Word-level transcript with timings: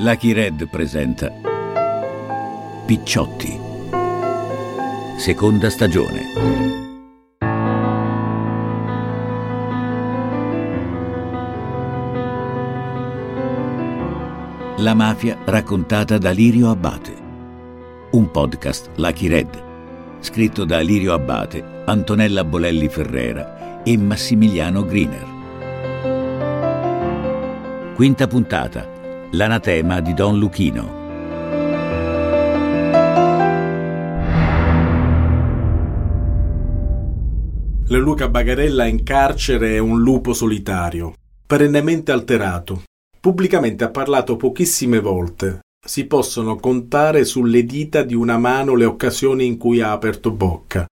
Lucky 0.00 0.32
Red 0.32 0.68
presenta 0.68 1.28
Picciotti. 2.86 3.58
Seconda 5.16 5.68
stagione. 5.70 6.22
La 14.76 14.94
mafia 14.94 15.36
raccontata 15.44 16.16
da 16.16 16.30
Lirio 16.30 16.70
Abbate. 16.70 17.16
Un 18.12 18.30
podcast 18.30 18.90
Lucky 18.98 19.26
Red, 19.26 19.62
scritto 20.20 20.64
da 20.64 20.78
Lirio 20.78 21.12
Abbate, 21.12 21.82
Antonella 21.86 22.44
Bolelli 22.44 22.88
Ferrera 22.88 23.82
e 23.82 23.98
Massimiliano 23.98 24.84
Griner. 24.84 25.26
Quinta 27.96 28.28
puntata. 28.28 28.97
L'anatema 29.32 30.00
di 30.00 30.14
Don 30.14 30.38
Luchino. 30.38 30.96
Leoluca 37.88 38.30
Bagarella 38.30 38.86
in 38.86 39.02
carcere 39.02 39.74
è 39.74 39.78
un 39.78 40.00
lupo 40.00 40.32
solitario, 40.32 41.12
perennemente 41.46 42.10
alterato. 42.10 42.84
Pubblicamente 43.20 43.84
ha 43.84 43.90
parlato 43.90 44.36
pochissime 44.36 44.98
volte. 44.98 45.60
Si 45.86 46.06
possono 46.06 46.56
contare 46.56 47.26
sulle 47.26 47.66
dita 47.66 48.02
di 48.02 48.14
una 48.14 48.38
mano 48.38 48.74
le 48.74 48.86
occasioni 48.86 49.44
in 49.44 49.58
cui 49.58 49.82
ha 49.82 49.92
aperto 49.92 50.30
bocca. 50.30 50.86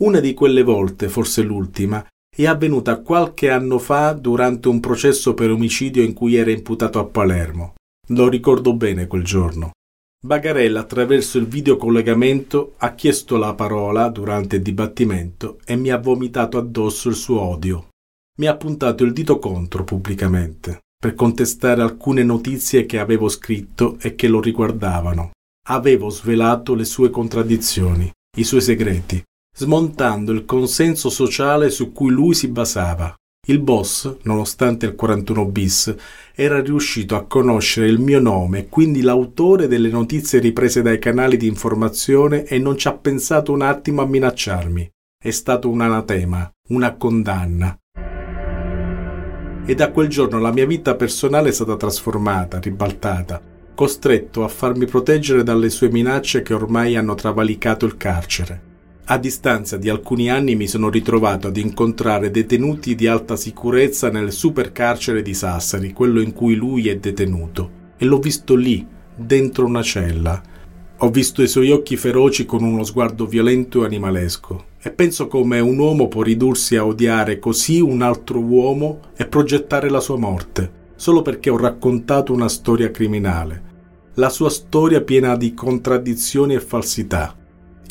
Una 0.00 0.20
di 0.20 0.34
quelle 0.34 0.62
volte, 0.62 1.08
forse 1.08 1.40
l'ultima, 1.40 2.06
è 2.36 2.46
avvenuta 2.46 3.00
qualche 3.00 3.50
anno 3.50 3.78
fa 3.78 4.12
durante 4.12 4.68
un 4.68 4.80
processo 4.80 5.34
per 5.34 5.50
omicidio 5.50 6.02
in 6.02 6.12
cui 6.12 6.34
era 6.34 6.50
imputato 6.50 6.98
a 6.98 7.04
Palermo. 7.04 7.74
Lo 8.08 8.28
ricordo 8.28 8.74
bene 8.74 9.06
quel 9.06 9.22
giorno. 9.22 9.70
Bagarella, 10.24 10.80
attraverso 10.80 11.38
il 11.38 11.46
videocollegamento, 11.46 12.74
ha 12.78 12.94
chiesto 12.94 13.36
la 13.36 13.54
parola 13.54 14.08
durante 14.08 14.56
il 14.56 14.62
dibattimento 14.62 15.58
e 15.64 15.76
mi 15.76 15.90
ha 15.90 15.98
vomitato 15.98 16.58
addosso 16.58 17.08
il 17.08 17.14
suo 17.14 17.40
odio. 17.40 17.88
Mi 18.38 18.46
ha 18.46 18.56
puntato 18.56 19.04
il 19.04 19.12
dito 19.12 19.38
contro 19.38 19.84
pubblicamente 19.84 20.80
per 21.04 21.14
contestare 21.14 21.82
alcune 21.82 22.24
notizie 22.24 22.86
che 22.86 22.98
avevo 22.98 23.28
scritto 23.28 23.98
e 24.00 24.14
che 24.14 24.26
lo 24.26 24.40
riguardavano. 24.40 25.32
Avevo 25.68 26.08
svelato 26.08 26.74
le 26.74 26.84
sue 26.84 27.10
contraddizioni, 27.10 28.10
i 28.38 28.44
suoi 28.44 28.62
segreti, 28.62 29.22
smontando 29.56 30.32
il 30.32 30.44
consenso 30.44 31.08
sociale 31.08 31.70
su 31.70 31.92
cui 31.92 32.10
lui 32.10 32.34
si 32.34 32.48
basava. 32.48 33.14
Il 33.46 33.60
boss, 33.60 34.16
nonostante 34.22 34.86
il 34.86 34.94
41 34.94 35.44
bis, 35.46 35.94
era 36.34 36.62
riuscito 36.62 37.14
a 37.14 37.26
conoscere 37.26 37.86
il 37.88 37.98
mio 37.98 38.18
nome 38.18 38.60
e 38.60 38.68
quindi 38.68 39.02
l'autore 39.02 39.68
delle 39.68 39.90
notizie 39.90 40.38
riprese 40.38 40.80
dai 40.80 40.98
canali 40.98 41.36
di 41.36 41.46
informazione 41.46 42.44
e 42.44 42.58
non 42.58 42.78
ci 42.78 42.88
ha 42.88 42.94
pensato 42.94 43.52
un 43.52 43.60
attimo 43.60 44.00
a 44.00 44.06
minacciarmi. 44.06 44.90
È 45.22 45.30
stato 45.30 45.68
un 45.68 45.82
anatema, 45.82 46.50
una 46.70 46.96
condanna. 46.96 47.78
E 49.66 49.74
da 49.74 49.90
quel 49.90 50.08
giorno 50.08 50.38
la 50.40 50.52
mia 50.52 50.66
vita 50.66 50.94
personale 50.94 51.50
è 51.50 51.52
stata 51.52 51.76
trasformata, 51.76 52.58
ribaltata, 52.58 53.40
costretto 53.74 54.42
a 54.42 54.48
farmi 54.48 54.86
proteggere 54.86 55.42
dalle 55.42 55.68
sue 55.68 55.90
minacce 55.90 56.42
che 56.42 56.54
ormai 56.54 56.96
hanno 56.96 57.14
travalicato 57.14 57.84
il 57.84 57.96
carcere. 57.96 58.72
A 59.06 59.18
distanza 59.18 59.76
di 59.76 59.90
alcuni 59.90 60.30
anni 60.30 60.56
mi 60.56 60.66
sono 60.66 60.88
ritrovato 60.88 61.48
ad 61.48 61.58
incontrare 61.58 62.30
detenuti 62.30 62.94
di 62.94 63.06
alta 63.06 63.36
sicurezza 63.36 64.08
nel 64.08 64.32
supercarcere 64.32 65.20
di 65.20 65.34
Sassari, 65.34 65.92
quello 65.92 66.22
in 66.22 66.32
cui 66.32 66.54
lui 66.54 66.88
è 66.88 66.96
detenuto, 66.96 67.70
e 67.98 68.06
l'ho 68.06 68.18
visto 68.18 68.54
lì, 68.54 68.86
dentro 69.14 69.66
una 69.66 69.82
cella. 69.82 70.40
Ho 70.96 71.10
visto 71.10 71.42
i 71.42 71.48
suoi 71.48 71.70
occhi 71.70 71.98
feroci 71.98 72.46
con 72.46 72.62
uno 72.62 72.82
sguardo 72.82 73.26
violento 73.26 73.82
e 73.82 73.84
animalesco, 73.84 74.64
e 74.80 74.90
penso 74.90 75.26
come 75.26 75.60
un 75.60 75.76
uomo 75.76 76.08
può 76.08 76.22
ridursi 76.22 76.76
a 76.76 76.86
odiare 76.86 77.38
così 77.38 77.82
un 77.82 78.00
altro 78.00 78.38
uomo 78.38 79.00
e 79.14 79.26
progettare 79.26 79.90
la 79.90 80.00
sua 80.00 80.16
morte, 80.16 80.72
solo 80.96 81.20
perché 81.20 81.50
ho 81.50 81.58
raccontato 81.58 82.32
una 82.32 82.48
storia 82.48 82.90
criminale. 82.90 83.72
La 84.14 84.30
sua 84.30 84.48
storia 84.48 85.02
piena 85.02 85.36
di 85.36 85.52
contraddizioni 85.52 86.54
e 86.54 86.60
falsità 86.60 87.36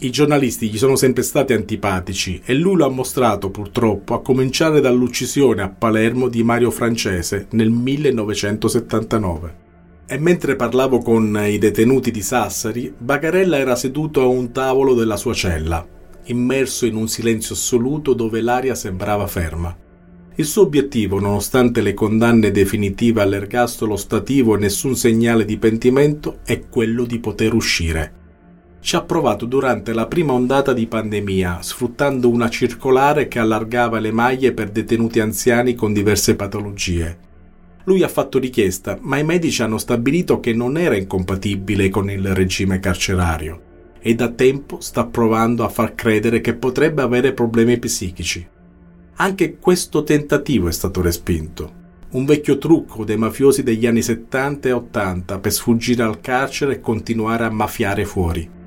i 0.06 0.10
giornalisti 0.10 0.70
gli 0.70 0.78
sono 0.78 0.98
sempre 0.98 1.24
stati 1.24 1.54
antipatici 1.54 2.42
e 2.44 2.54
lui 2.56 2.76
lo 2.76 2.86
ha 2.86 2.90
mostrato 2.90 3.50
purtroppo 3.50 4.14
a 4.14 4.22
cominciare 4.22 4.82
dall'uccisione 4.82 5.62
a 5.62 5.70
Palermo 5.70 6.28
di 6.28 6.44
Mario 6.44 6.72
Francese 6.72 7.48
nel 7.52 7.70
1979. 7.70 9.62
E 10.06 10.20
mentre 10.20 10.58
parlavo 10.58 10.98
con 11.00 11.42
i 11.48 11.58
detenuti 11.58 12.12
di 12.12 12.22
Sassari, 12.22 12.94
Bagarella 12.98 13.58
era 13.58 13.78
seduto 13.78 14.22
a 14.22 14.26
un 14.26 14.52
tavolo 14.52 14.94
della 14.94 15.16
sua 15.16 15.34
cella, 15.34 15.88
immerso 16.26 16.86
in 16.86 16.96
un 16.96 17.08
silenzio 17.08 17.56
assoluto 17.56 18.14
dove 18.14 18.42
l'aria 18.42 18.76
sembrava 18.76 19.26
ferma. 19.26 19.74
Il 20.36 20.46
suo 20.46 20.64
obiettivo, 20.64 21.20
nonostante 21.20 21.82
le 21.82 21.94
condanne 21.94 22.52
definitive 22.52 23.22
all'ergastolo 23.22 23.96
stativo 23.96 24.56
e 24.56 24.60
nessun 24.60 24.98
segnale 24.98 25.46
di 25.46 25.58
pentimento, 25.58 26.40
è 26.44 26.68
quello 26.68 27.06
di 27.06 27.20
poter 27.20 27.54
uscire 27.54 28.22
ci 28.84 28.98
ha 28.98 29.02
provato 29.02 29.46
durante 29.46 29.94
la 29.94 30.08
prima 30.08 30.34
ondata 30.34 30.74
di 30.74 30.88
pandemia, 30.88 31.62
sfruttando 31.62 32.30
una 32.30 32.50
circolare 32.50 33.30
che 33.30 33.40
allargava 33.40 33.98
le 33.98 34.12
maglie 34.12 34.52
per 34.52 34.72
detenuti 34.72 35.22
anziani 35.22 35.74
con 35.74 35.94
diverse 35.94 36.36
patologie. 36.36 37.18
Lui 37.86 38.04
ha 38.04 38.10
fatto 38.10 38.40
richiesta, 38.40 38.98
ma 39.00 39.18
i 39.18 39.24
medici 39.24 39.62
hanno 39.62 39.78
stabilito 39.78 40.42
che 40.42 40.52
non 40.52 40.78
era 40.78 40.98
incompatibile 40.98 41.90
con 41.90 42.12
il 42.12 42.36
regime 42.36 42.82
carcerario 42.82 43.72
e 44.02 44.16
da 44.16 44.28
tempo 44.28 44.82
sta 44.82 45.06
provando 45.06 45.64
a 45.64 45.70
far 45.70 45.96
credere 45.96 46.42
che 46.42 46.54
potrebbe 46.54 47.02
avere 47.02 47.32
problemi 47.32 47.80
psichici. 47.80 48.46
Anche 49.16 49.58
questo 49.60 50.04
tentativo 50.04 50.68
è 50.68 50.74
stato 50.74 51.02
respinto. 51.02 51.82
Un 52.10 52.26
vecchio 52.26 52.58
trucco 52.58 53.06
dei 53.06 53.16
mafiosi 53.16 53.64
degli 53.64 53.88
anni 53.88 54.02
70 54.02 54.68
e 54.68 54.72
80 54.74 55.40
per 55.40 55.54
sfuggire 55.54 56.04
al 56.04 56.20
carcere 56.20 56.74
e 56.74 56.80
continuare 56.82 57.46
a 57.46 57.50
mafiare 57.50 58.04
fuori. 58.04 58.62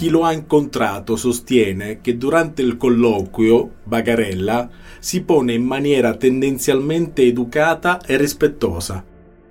Chi 0.00 0.08
lo 0.08 0.24
ha 0.24 0.32
incontrato 0.32 1.14
sostiene 1.14 2.00
che 2.00 2.16
durante 2.16 2.62
il 2.62 2.78
colloquio 2.78 3.72
Bagarella 3.84 4.70
si 4.98 5.20
pone 5.20 5.52
in 5.52 5.62
maniera 5.62 6.16
tendenzialmente 6.16 7.20
educata 7.20 8.00
e 8.00 8.16
rispettosa, 8.16 9.04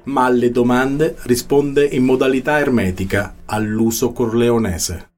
ma 0.06 0.26
alle 0.26 0.50
domande 0.50 1.16
risponde 1.26 1.86
in 1.86 2.04
modalità 2.04 2.58
ermetica, 2.58 3.36
all'uso 3.46 4.12
corleonese. 4.12 5.10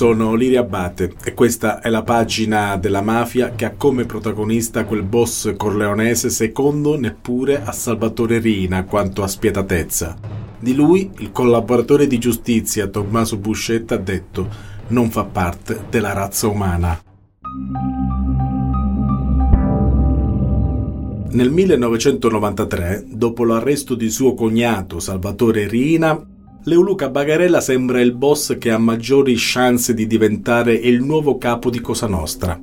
Sono 0.00 0.34
Liria 0.34 0.60
Abate 0.60 1.12
e 1.22 1.34
questa 1.34 1.80
è 1.80 1.90
la 1.90 2.02
pagina 2.02 2.78
della 2.78 3.02
mafia 3.02 3.50
che 3.50 3.66
ha 3.66 3.74
come 3.76 4.06
protagonista 4.06 4.86
quel 4.86 5.02
boss 5.02 5.54
corleonese 5.54 6.30
secondo 6.30 6.98
neppure 6.98 7.62
a 7.62 7.70
Salvatore 7.70 8.38
Rina 8.38 8.84
quanto 8.84 9.22
a 9.22 9.26
spietatezza. 9.26 10.16
Di 10.58 10.74
lui 10.74 11.10
il 11.18 11.32
collaboratore 11.32 12.06
di 12.06 12.16
giustizia 12.16 12.86
Tommaso 12.86 13.36
Buscetta 13.36 13.96
ha 13.96 13.98
detto 13.98 14.48
non 14.88 15.10
fa 15.10 15.24
parte 15.24 15.84
della 15.90 16.14
razza 16.14 16.46
umana. 16.46 16.98
Nel 21.32 21.50
1993, 21.50 23.04
dopo 23.06 23.44
l'arresto 23.44 23.94
di 23.94 24.08
suo 24.08 24.32
cognato 24.32 24.98
Salvatore 24.98 25.68
Rina, 25.68 26.29
Leoluca 26.64 27.08
Bagarella 27.08 27.62
sembra 27.62 28.02
il 28.02 28.12
boss 28.12 28.58
che 28.58 28.70
ha 28.70 28.76
maggiori 28.76 29.34
chance 29.38 29.94
di 29.94 30.06
diventare 30.06 30.74
il 30.74 31.02
nuovo 31.02 31.38
capo 31.38 31.70
di 31.70 31.80
Cosa 31.80 32.06
Nostra. 32.06 32.60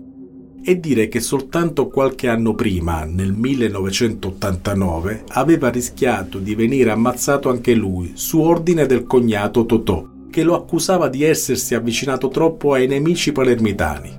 E 0.63 0.79
dire 0.79 1.07
che 1.07 1.19
soltanto 1.19 1.87
qualche 1.87 2.27
anno 2.27 2.53
prima, 2.53 3.05
nel 3.05 3.33
1989, 3.33 5.23
aveva 5.29 5.69
rischiato 5.69 6.37
di 6.37 6.53
venire 6.53 6.91
ammazzato 6.91 7.49
anche 7.49 7.73
lui, 7.73 8.11
su 8.13 8.39
ordine 8.39 8.85
del 8.85 9.07
cognato 9.07 9.65
Totò, 9.65 10.07
che 10.29 10.43
lo 10.43 10.55
accusava 10.55 11.07
di 11.07 11.23
essersi 11.23 11.73
avvicinato 11.73 12.27
troppo 12.27 12.73
ai 12.73 12.85
nemici 12.85 13.31
palermitani. 13.31 14.15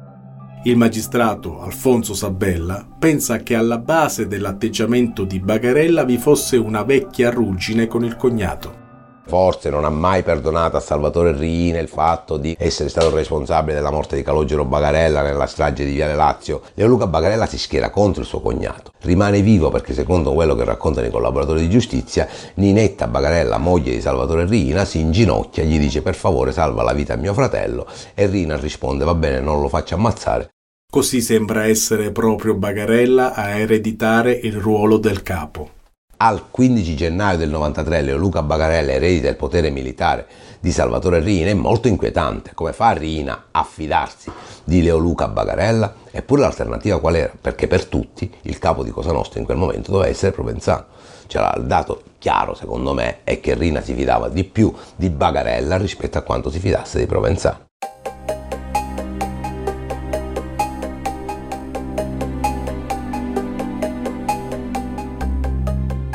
Il 0.64 0.76
magistrato 0.76 1.60
Alfonso 1.60 2.14
Sabella 2.14 2.84
pensa 2.98 3.44
che 3.44 3.54
alla 3.54 3.78
base 3.78 4.26
dell'atteggiamento 4.26 5.22
di 5.22 5.38
Bagarella 5.38 6.02
vi 6.02 6.18
fosse 6.18 6.56
una 6.56 6.82
vecchia 6.82 7.30
ruggine 7.30 7.86
con 7.86 8.04
il 8.04 8.16
cognato. 8.16 8.86
Forse 9.28 9.68
non 9.68 9.84
ha 9.84 9.90
mai 9.90 10.22
perdonato 10.22 10.78
a 10.78 10.80
Salvatore 10.80 11.36
Riina 11.36 11.78
il 11.78 11.88
fatto 11.88 12.38
di 12.38 12.56
essere 12.58 12.88
stato 12.88 13.14
responsabile 13.14 13.74
della 13.74 13.90
morte 13.90 14.16
di 14.16 14.22
Calogero 14.22 14.64
Bagarella 14.64 15.20
nella 15.20 15.44
strage 15.44 15.84
di 15.84 15.92
Viale 15.92 16.14
Lazio. 16.14 16.62
Leoluca 16.72 17.06
Bagarella 17.06 17.44
si 17.44 17.58
schiera 17.58 17.90
contro 17.90 18.22
il 18.22 18.26
suo 18.26 18.40
cognato. 18.40 18.92
Rimane 19.02 19.42
vivo 19.42 19.68
perché 19.68 19.92
secondo 19.92 20.32
quello 20.32 20.54
che 20.54 20.64
raccontano 20.64 21.06
i 21.06 21.10
collaboratori 21.10 21.60
di 21.60 21.68
giustizia, 21.68 22.26
Ninetta 22.54 23.06
Bagarella, 23.06 23.58
moglie 23.58 23.92
di 23.92 24.00
Salvatore 24.00 24.46
Riina, 24.46 24.86
si 24.86 24.98
inginocchia, 24.98 25.62
gli 25.62 25.78
dice 25.78 26.00
per 26.00 26.14
favore 26.14 26.50
salva 26.50 26.82
la 26.82 26.94
vita 26.94 27.12
a 27.12 27.16
mio 27.16 27.34
fratello 27.34 27.86
e 28.14 28.24
Rina 28.26 28.56
risponde 28.56 29.04
va 29.04 29.14
bene 29.14 29.40
non 29.40 29.60
lo 29.60 29.68
faccio 29.68 29.94
ammazzare 29.94 30.48
Così 30.90 31.20
sembra 31.20 31.66
essere 31.66 32.12
proprio 32.12 32.54
Bagarella 32.54 33.34
a 33.34 33.50
ereditare 33.50 34.32
il 34.32 34.56
ruolo 34.56 34.96
del 34.96 35.22
capo. 35.22 35.76
Al 36.20 36.50
15 36.50 36.96
gennaio 36.96 37.38
del 37.38 37.48
93 37.48 38.02
Leoluca 38.02 38.42
Bagarella 38.42 38.90
eredita 38.90 39.28
il 39.28 39.36
potere 39.36 39.70
militare 39.70 40.26
di 40.58 40.72
Salvatore 40.72 41.20
Rina 41.20 41.50
è 41.50 41.54
molto 41.54 41.86
inquietante. 41.86 42.54
Come 42.54 42.72
fa 42.72 42.90
Rina 42.90 43.44
a 43.52 43.62
fidarsi 43.62 44.28
di 44.64 44.82
Leoluca 44.82 45.28
Bagarella? 45.28 45.94
Eppure 46.10 46.40
l'alternativa 46.40 46.98
qual 46.98 47.14
era? 47.14 47.32
Perché 47.40 47.68
per 47.68 47.84
tutti 47.84 48.28
il 48.42 48.58
capo 48.58 48.82
di 48.82 48.90
Cosa 48.90 49.12
Nostra 49.12 49.38
in 49.38 49.44
quel 49.46 49.58
momento 49.58 49.92
doveva 49.92 50.10
essere 50.10 50.32
Provenzano. 50.32 50.86
Cioè 51.28 51.52
il 51.56 51.66
dato 51.66 52.02
chiaro 52.18 52.54
secondo 52.54 52.92
me 52.94 53.18
è 53.22 53.38
che 53.38 53.54
Rina 53.54 53.80
si 53.80 53.94
fidava 53.94 54.28
di 54.28 54.42
più 54.42 54.74
di 54.96 55.10
Bagarella 55.10 55.76
rispetto 55.76 56.18
a 56.18 56.22
quanto 56.22 56.50
si 56.50 56.58
fidasse 56.58 56.98
di 56.98 57.06
Provenzano. 57.06 57.67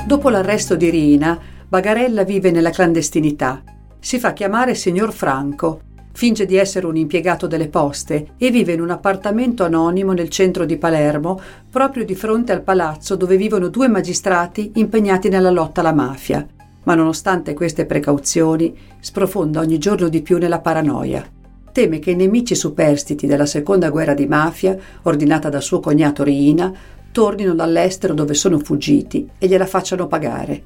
Dopo 0.05 0.27
l'arresto 0.27 0.75
di 0.75 0.89
Rina, 0.89 1.39
Bagarella 1.65 2.23
vive 2.23 2.51
nella 2.51 2.71
clandestinità. 2.71 3.63
Si 3.99 4.19
fa 4.19 4.33
chiamare 4.33 4.75
signor 4.75 5.13
Franco, 5.13 5.79
finge 6.11 6.45
di 6.45 6.57
essere 6.57 6.85
un 6.85 6.97
impiegato 6.97 7.47
delle 7.47 7.69
poste 7.69 8.33
e 8.37 8.51
vive 8.51 8.73
in 8.73 8.81
un 8.81 8.89
appartamento 8.89 9.63
anonimo 9.63 10.11
nel 10.11 10.27
centro 10.27 10.65
di 10.65 10.77
Palermo, 10.77 11.39
proprio 11.69 12.03
di 12.03 12.15
fronte 12.15 12.51
al 12.51 12.63
palazzo 12.63 13.15
dove 13.15 13.37
vivono 13.37 13.69
due 13.69 13.87
magistrati 13.87 14.71
impegnati 14.75 15.29
nella 15.29 15.49
lotta 15.49 15.79
alla 15.79 15.93
mafia. 15.93 16.45
Ma 16.83 16.95
nonostante 16.95 17.53
queste 17.53 17.85
precauzioni, 17.85 18.77
sprofonda 18.99 19.61
ogni 19.61 19.77
giorno 19.77 20.09
di 20.09 20.21
più 20.21 20.37
nella 20.37 20.59
paranoia. 20.59 21.25
Teme 21.71 21.99
che 21.99 22.11
i 22.11 22.15
nemici 22.15 22.55
superstiti 22.55 23.25
della 23.25 23.45
seconda 23.45 23.89
guerra 23.89 24.13
di 24.13 24.27
mafia, 24.27 24.77
ordinata 25.03 25.47
da 25.47 25.61
suo 25.61 25.79
cognato 25.79 26.23
Riina, 26.23 26.71
tornino 27.13 27.53
dall'estero 27.53 28.13
dove 28.13 28.33
sono 28.33 28.59
fuggiti 28.59 29.29
e 29.37 29.47
gliela 29.47 29.65
facciano 29.65 30.07
pagare. 30.07 30.63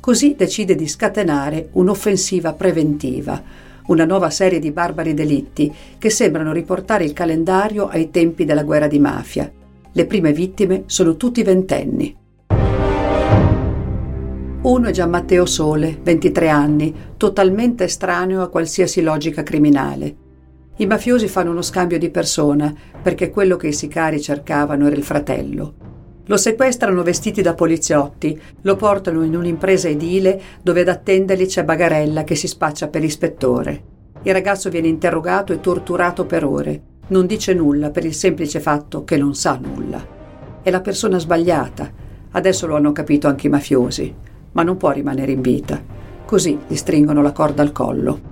Così 0.00 0.34
decide 0.36 0.74
di 0.74 0.88
scatenare 0.88 1.68
un'offensiva 1.72 2.54
preventiva, 2.54 3.40
una 3.86 4.04
nuova 4.04 4.30
serie 4.30 4.58
di 4.58 4.72
barbari 4.72 5.14
delitti 5.14 5.72
che 5.98 6.10
sembrano 6.10 6.52
riportare 6.52 7.04
il 7.04 7.12
calendario 7.12 7.86
ai 7.86 8.10
tempi 8.10 8.44
della 8.44 8.64
guerra 8.64 8.88
di 8.88 8.98
mafia. 8.98 9.48
Le 9.92 10.06
prime 10.06 10.32
vittime 10.32 10.84
sono 10.86 11.16
tutti 11.16 11.44
ventenni. 11.44 12.16
Uno 14.62 14.88
è 14.88 14.90
Gian 14.92 15.10
Matteo 15.10 15.44
Sole, 15.44 15.98
23 16.02 16.48
anni, 16.48 16.94
totalmente 17.16 17.84
estraneo 17.84 18.42
a 18.42 18.48
qualsiasi 18.48 19.02
logica 19.02 19.42
criminale. 19.42 20.21
I 20.76 20.86
mafiosi 20.86 21.28
fanno 21.28 21.50
uno 21.50 21.60
scambio 21.60 21.98
di 21.98 22.08
persona 22.08 22.74
perché 23.02 23.30
quello 23.30 23.56
che 23.56 23.68
i 23.68 23.72
sicari 23.74 24.20
cercavano 24.22 24.86
era 24.86 24.96
il 24.96 25.02
fratello. 25.02 25.74
Lo 26.26 26.36
sequestrano 26.38 27.02
vestiti 27.02 27.42
da 27.42 27.52
poliziotti, 27.52 28.40
lo 28.62 28.76
portano 28.76 29.22
in 29.22 29.36
un'impresa 29.36 29.88
edile 29.88 30.40
dove 30.62 30.80
ad 30.80 30.88
attenderli 30.88 31.44
c'è 31.46 31.62
Bagarella 31.64 32.24
che 32.24 32.36
si 32.36 32.48
spaccia 32.48 32.88
per 32.88 33.04
ispettore. 33.04 33.82
Il 34.22 34.32
ragazzo 34.32 34.70
viene 34.70 34.88
interrogato 34.88 35.52
e 35.52 35.60
torturato 35.60 36.24
per 36.24 36.44
ore. 36.44 36.80
Non 37.08 37.26
dice 37.26 37.52
nulla 37.52 37.90
per 37.90 38.06
il 38.06 38.14
semplice 38.14 38.58
fatto 38.58 39.04
che 39.04 39.18
non 39.18 39.34
sa 39.34 39.58
nulla. 39.60 40.02
È 40.62 40.70
la 40.70 40.80
persona 40.80 41.18
sbagliata. 41.18 41.90
Adesso 42.30 42.66
lo 42.66 42.76
hanno 42.76 42.92
capito 42.92 43.28
anche 43.28 43.48
i 43.48 43.50
mafiosi, 43.50 44.14
ma 44.52 44.62
non 44.62 44.78
può 44.78 44.90
rimanere 44.90 45.32
in 45.32 45.42
vita. 45.42 45.82
Così 46.24 46.58
gli 46.66 46.76
stringono 46.76 47.20
la 47.20 47.32
corda 47.32 47.60
al 47.60 47.72
collo. 47.72 48.31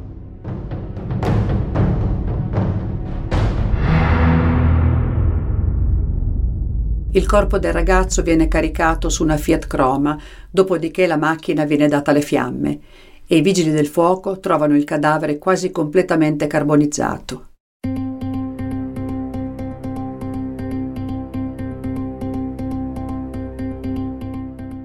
Il 7.12 7.26
corpo 7.26 7.58
del 7.58 7.72
ragazzo 7.72 8.22
viene 8.22 8.46
caricato 8.46 9.08
su 9.08 9.24
una 9.24 9.36
Fiat 9.36 9.66
Croma, 9.66 10.16
dopodiché 10.48 11.08
la 11.08 11.16
macchina 11.16 11.64
viene 11.64 11.88
data 11.88 12.12
alle 12.12 12.20
fiamme 12.20 12.78
e 13.26 13.36
i 13.36 13.40
vigili 13.40 13.72
del 13.72 13.88
fuoco 13.88 14.38
trovano 14.38 14.76
il 14.76 14.84
cadavere 14.84 15.36
quasi 15.36 15.72
completamente 15.72 16.46
carbonizzato. 16.46 17.46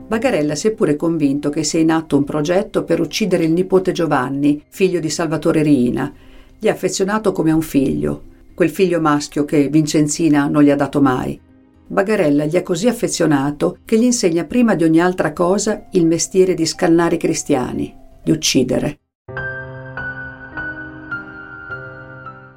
Bagarella 0.07 0.56
si 0.56 0.68
è 0.68 0.71
pure 0.71 0.95
convinto 0.95 1.51
che 1.51 1.63
sia 1.63 1.80
in 1.80 1.92
atto 1.92 2.18
un 2.18 2.24
progetto 2.24 2.83
per 2.83 3.01
uccidere 3.01 3.44
il 3.44 3.51
nipote 3.51 3.92
Giovanni, 3.92 4.63
figlio 4.68 5.00
di 5.00 5.12
Salvatore 5.12 5.62
Riina. 5.62 6.12
Gli 6.57 6.66
è 6.66 6.69
affezionato 6.69 7.31
come 7.31 7.51
a 7.51 7.56
un 7.56 7.62
figlio, 7.62 8.24
quel 8.56 8.71
figlio 8.71 9.00
maschio 9.00 9.45
che 9.45 9.68
Vincenzina 9.68 10.48
non 10.48 10.63
gli 10.63 10.71
ha 10.71 10.75
dato 10.75 11.01
mai. 11.01 11.44
Bagarella 11.88 12.46
gli 12.46 12.56
è 12.56 12.64
così 12.64 12.88
affezionato 12.88 13.78
che 13.86 14.00
gli 14.00 14.04
insegna 14.04 14.44
prima 14.46 14.74
di 14.74 14.84
ogni 14.84 15.00
altra 15.00 15.34
cosa 15.34 15.86
il 15.92 16.08
mestiere 16.08 16.56
di 16.56 16.66
scannare 16.66 17.16
i 17.16 17.20
cristiani, 17.20 17.96
di 18.24 18.32
uccidere. 18.32 19.00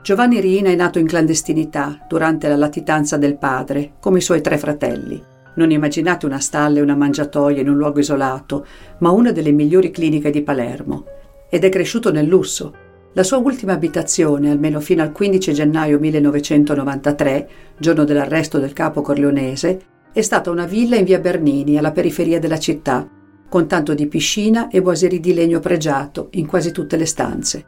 Giovanni 0.03 0.41
Rina 0.41 0.71
è 0.71 0.75
nato 0.75 0.99
in 0.99 1.07
clandestinità 1.07 2.07
durante 2.09 2.49
la 2.49 2.57
latitanza 2.57 3.19
del 3.19 3.37
padre, 3.37 3.97
come 4.01 4.19
i 4.19 4.23
suoi 4.23 4.41
tre 4.41 4.57
fratelli. 4.57 5.23
Non 5.57 5.71
immaginate 5.71 6.25
una 6.25 6.41
stalla 6.41 6.79
e 6.79 6.83
una 6.83 6.97
mangiatoia 6.97 7.61
in 7.61 7.69
un 7.69 7.77
luogo 7.77 7.99
isolato, 7.99 8.65
ma 9.01 9.11
una 9.11 9.33
delle 9.33 9.53
migliori 9.53 9.91
cliniche 9.91 10.31
di 10.31 10.43
Palermo. 10.43 11.05
Ed 11.51 11.65
è 11.65 11.69
cresciuto 11.69 12.11
nel 12.11 12.27
lusso, 12.27 12.73
la 13.15 13.23
sua 13.23 13.39
ultima 13.39 13.73
abitazione, 13.73 14.51
almeno 14.51 14.81
fino 14.81 15.03
al 15.03 15.13
15 15.13 15.53
gennaio 15.53 15.99
1993, 15.99 17.49
giorno 17.79 18.05
dell'arresto 18.05 18.59
del 18.59 18.73
capo 18.73 19.01
corleonese, 19.01 19.81
è 20.13 20.21
stata 20.21 20.51
una 20.51 20.67
villa 20.67 20.97
in 20.97 21.05
via 21.05 21.19
Bernini, 21.19 21.79
alla 21.79 21.93
periferia 21.93 22.39
della 22.39 22.59
città, 22.59 23.09
con 23.49 23.67
tanto 23.67 23.95
di 23.95 24.07
piscina 24.07 24.69
e 24.69 24.83
boiserie 24.83 25.21
di 25.21 25.33
legno 25.33 25.59
pregiato 25.59 26.29
in 26.33 26.47
quasi 26.47 26.71
tutte 26.71 26.97
le 26.97 27.07
stanze. 27.07 27.65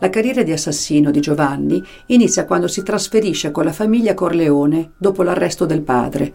La 0.00 0.10
carriera 0.10 0.42
di 0.42 0.50
assassino 0.50 1.12
di 1.12 1.20
Giovanni 1.20 1.80
inizia 2.06 2.44
quando 2.44 2.66
si 2.66 2.82
trasferisce 2.82 3.52
con 3.52 3.64
la 3.64 3.72
famiglia 3.72 4.14
Corleone 4.14 4.94
dopo 4.98 5.22
l'arresto 5.22 5.64
del 5.64 5.82
padre. 5.82 6.34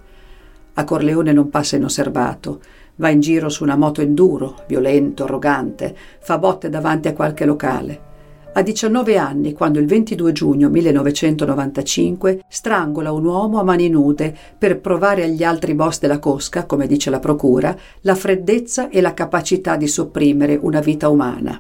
A 0.80 0.84
Corleone 0.84 1.34
non 1.34 1.50
passa 1.50 1.76
inosservato. 1.76 2.62
Va 2.98 3.10
in 3.10 3.20
giro 3.20 3.50
su 3.50 3.64
una 3.64 3.76
moto 3.76 4.02
enduro, 4.02 4.64
violento, 4.68 5.24
arrogante, 5.24 5.96
fa 6.20 6.38
botte 6.38 6.70
davanti 6.70 7.08
a 7.08 7.14
qualche 7.14 7.46
locale. 7.46 8.06
A 8.54 8.62
19 8.62 9.18
anni, 9.18 9.54
quando 9.54 9.80
il 9.80 9.88
22 9.88 10.32
giugno 10.32 10.70
1995 10.70 12.44
strangola 12.48 13.12
un 13.12 13.26
uomo 13.26 13.60
a 13.60 13.64
mani 13.64 13.90
nude 13.90 14.36
per 14.58 14.80
provare 14.80 15.24
agli 15.24 15.44
altri 15.44 15.74
boss 15.74 16.00
della 16.00 16.20
cosca, 16.20 16.66
come 16.66 16.86
dice 16.86 17.10
la 17.10 17.20
procura, 17.20 17.76
la 18.02 18.16
freddezza 18.16 18.90
e 18.90 19.02
la 19.02 19.16
capacità 19.16 19.78
di 19.78 19.88
sopprimere 19.88 20.60
una 20.62 20.80
vita 20.80 21.10
umana. 21.10 21.60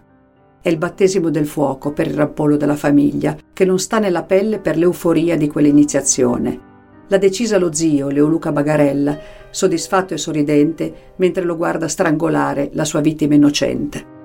È 0.61 0.69
il 0.69 0.77
battesimo 0.77 1.29
del 1.29 1.47
fuoco 1.47 1.91
per 1.91 2.05
il 2.05 2.13
rampollo 2.13 2.55
della 2.55 2.75
famiglia, 2.75 3.35
che 3.51 3.65
non 3.65 3.79
sta 3.79 3.97
nella 3.97 4.23
pelle 4.23 4.59
per 4.59 4.77
l'euforia 4.77 5.35
di 5.37 5.47
quell'iniziazione 5.47 6.75
L'ha 7.09 7.17
decisa 7.17 7.57
lo 7.57 7.73
zio, 7.73 8.09
Leoluca 8.09 8.51
Bagarella, 8.51 9.17
soddisfatto 9.49 10.13
e 10.13 10.17
sorridente, 10.17 11.13
mentre 11.17 11.43
lo 11.43 11.55
guarda 11.55 11.87
strangolare 11.87 12.69
la 12.73 12.83
sua 12.83 12.99
vittima 12.99 13.35
innocente. 13.35 14.15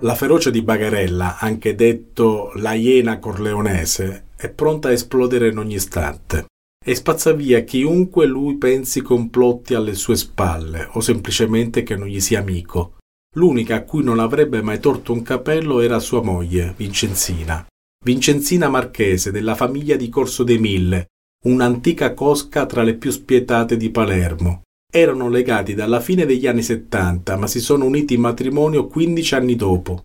La 0.00 0.16
ferocia 0.16 0.50
di 0.50 0.62
Bagarella, 0.62 1.38
anche 1.38 1.76
detto 1.76 2.50
la 2.56 2.72
iena 2.72 3.20
corleonese, 3.20 4.24
è 4.34 4.48
pronta 4.50 4.88
a 4.88 4.92
esplodere 4.92 5.48
in 5.48 5.58
ogni 5.58 5.74
istante 5.74 6.46
e 6.84 6.96
spazza 6.96 7.32
via 7.32 7.60
chiunque 7.60 8.26
lui 8.26 8.56
pensi 8.56 9.00
complotti 9.00 9.74
alle 9.74 9.94
sue 9.94 10.16
spalle 10.16 10.88
o 10.94 11.00
semplicemente 11.00 11.84
che 11.84 11.94
non 11.94 12.08
gli 12.08 12.18
sia 12.18 12.40
amico. 12.40 12.96
L'unica 13.36 13.76
a 13.76 13.82
cui 13.82 14.02
non 14.02 14.18
avrebbe 14.18 14.60
mai 14.60 14.80
torto 14.80 15.12
un 15.12 15.22
capello 15.22 15.78
era 15.78 16.00
sua 16.00 16.20
moglie, 16.20 16.74
Vincenzina, 16.76 17.64
Vincenzina 18.04 18.68
Marchese 18.68 19.30
della 19.30 19.54
famiglia 19.54 19.94
di 19.94 20.08
Corso 20.08 20.42
dei 20.42 20.58
Mille, 20.58 21.10
un'antica 21.44 22.14
cosca 22.14 22.66
tra 22.66 22.82
le 22.82 22.94
più 22.94 23.12
spietate 23.12 23.76
di 23.76 23.90
Palermo. 23.90 24.62
Erano 24.92 25.28
legati 25.28 25.74
dalla 25.74 26.00
fine 26.00 26.26
degli 26.26 26.48
anni 26.48 26.62
settanta, 26.62 27.36
ma 27.36 27.46
si 27.46 27.60
sono 27.60 27.84
uniti 27.84 28.14
in 28.14 28.20
matrimonio 28.20 28.88
15 28.88 29.34
anni 29.36 29.54
dopo. 29.54 30.04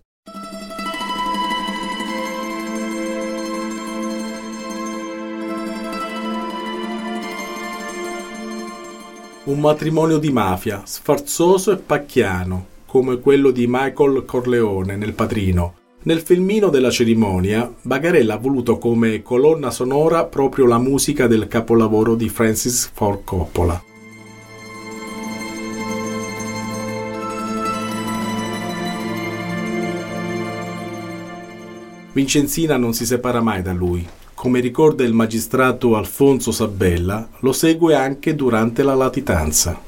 Un 9.42 9.58
matrimonio 9.58 10.18
di 10.18 10.30
mafia, 10.30 10.82
sfarzoso 10.84 11.72
e 11.72 11.78
pacchiano, 11.78 12.66
come 12.86 13.18
quello 13.18 13.50
di 13.50 13.66
Michael 13.66 14.24
Corleone 14.24 14.94
nel 14.94 15.14
Padrino, 15.14 15.77
nel 16.00 16.20
filmino 16.20 16.68
della 16.68 16.90
cerimonia, 16.90 17.70
Bagarella 17.82 18.34
ha 18.34 18.38
voluto 18.38 18.78
come 18.78 19.20
colonna 19.20 19.70
sonora 19.72 20.24
proprio 20.24 20.64
la 20.64 20.78
musica 20.78 21.26
del 21.26 21.48
capolavoro 21.48 22.14
di 22.14 22.28
Francis 22.28 22.88
Ford 22.94 23.24
Coppola. 23.24 23.82
Vincenzina 32.12 32.76
non 32.76 32.94
si 32.94 33.04
separa 33.04 33.40
mai 33.40 33.62
da 33.62 33.72
lui. 33.72 34.06
Come 34.34 34.60
ricorda 34.60 35.02
il 35.02 35.12
magistrato 35.12 35.96
Alfonso 35.96 36.52
Sabella, 36.52 37.28
lo 37.40 37.52
segue 37.52 37.96
anche 37.96 38.36
durante 38.36 38.84
la 38.84 38.94
latitanza. 38.94 39.87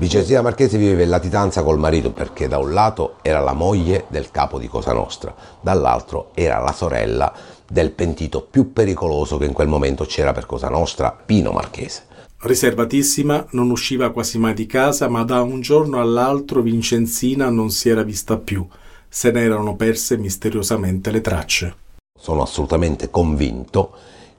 Vincenzina 0.00 0.40
Marchese 0.40 0.78
viveva 0.78 1.02
in 1.02 1.10
latitanza 1.10 1.62
col 1.62 1.78
marito 1.78 2.10
perché 2.10 2.48
da 2.48 2.56
un 2.56 2.72
lato 2.72 3.16
era 3.20 3.38
la 3.40 3.52
moglie 3.52 4.06
del 4.08 4.30
capo 4.30 4.58
di 4.58 4.66
Cosa 4.66 4.94
Nostra, 4.94 5.34
dall'altro 5.60 6.30
era 6.32 6.58
la 6.58 6.72
sorella 6.72 7.30
del 7.68 7.90
pentito 7.90 8.40
più 8.40 8.72
pericoloso 8.72 9.36
che 9.36 9.44
in 9.44 9.52
quel 9.52 9.68
momento 9.68 10.06
c'era 10.06 10.32
per 10.32 10.46
Cosa 10.46 10.70
Nostra, 10.70 11.10
Pino 11.10 11.52
Marchese. 11.52 12.04
Riservatissima, 12.38 13.48
non 13.50 13.68
usciva 13.68 14.10
quasi 14.10 14.38
mai 14.38 14.54
di 14.54 14.64
casa, 14.64 15.06
ma 15.06 15.22
da 15.22 15.42
un 15.42 15.60
giorno 15.60 16.00
all'altro 16.00 16.62
Vincenzina 16.62 17.50
non 17.50 17.68
si 17.68 17.90
era 17.90 18.02
vista 18.02 18.38
più. 18.38 18.66
Se 19.06 19.30
ne 19.30 19.42
erano 19.42 19.76
perse 19.76 20.16
misteriosamente 20.16 21.10
le 21.10 21.20
tracce. 21.20 21.74
Sono 22.18 22.40
assolutamente 22.40 23.10
convinto 23.10 23.92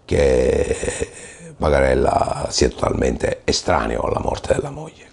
che 0.06 0.76
Bagarella 1.56 2.48
sia 2.50 2.68
totalmente 2.68 3.42
estraneo 3.44 4.02
alla 4.02 4.22
morte 4.22 4.56
della 4.56 4.72
moglie 4.72 5.10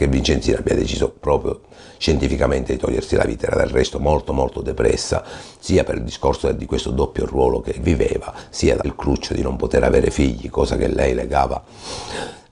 che 0.00 0.08
Vincenzina 0.08 0.58
abbia 0.58 0.74
deciso 0.74 1.10
proprio 1.10 1.60
scientificamente 1.98 2.72
di 2.72 2.78
togliersi 2.78 3.16
la 3.16 3.24
vita, 3.24 3.46
era 3.48 3.56
del 3.56 3.68
resto 3.68 4.00
molto 4.00 4.32
molto 4.32 4.62
depressa, 4.62 5.22
sia 5.58 5.84
per 5.84 5.96
il 5.96 6.04
discorso 6.04 6.50
di 6.52 6.64
questo 6.64 6.90
doppio 6.90 7.26
ruolo 7.26 7.60
che 7.60 7.76
viveva, 7.78 8.32
sia 8.48 8.76
dal 8.76 8.96
cruccio 8.96 9.34
di 9.34 9.42
non 9.42 9.56
poter 9.56 9.84
avere 9.84 10.10
figli, 10.10 10.48
cosa 10.48 10.78
che 10.78 10.88
lei 10.88 11.12
legava 11.12 11.62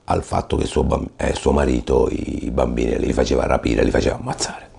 al 0.03 0.23
fatto 0.23 0.57
che 0.57 0.65
suo, 0.65 1.09
eh, 1.17 1.33
suo 1.33 1.51
marito 1.51 2.07
i 2.11 2.51
bambini 2.51 2.99
li 2.99 3.13
faceva 3.13 3.47
rapire, 3.47 3.83
li 3.83 3.91
faceva 3.91 4.17
ammazzare. 4.17 4.69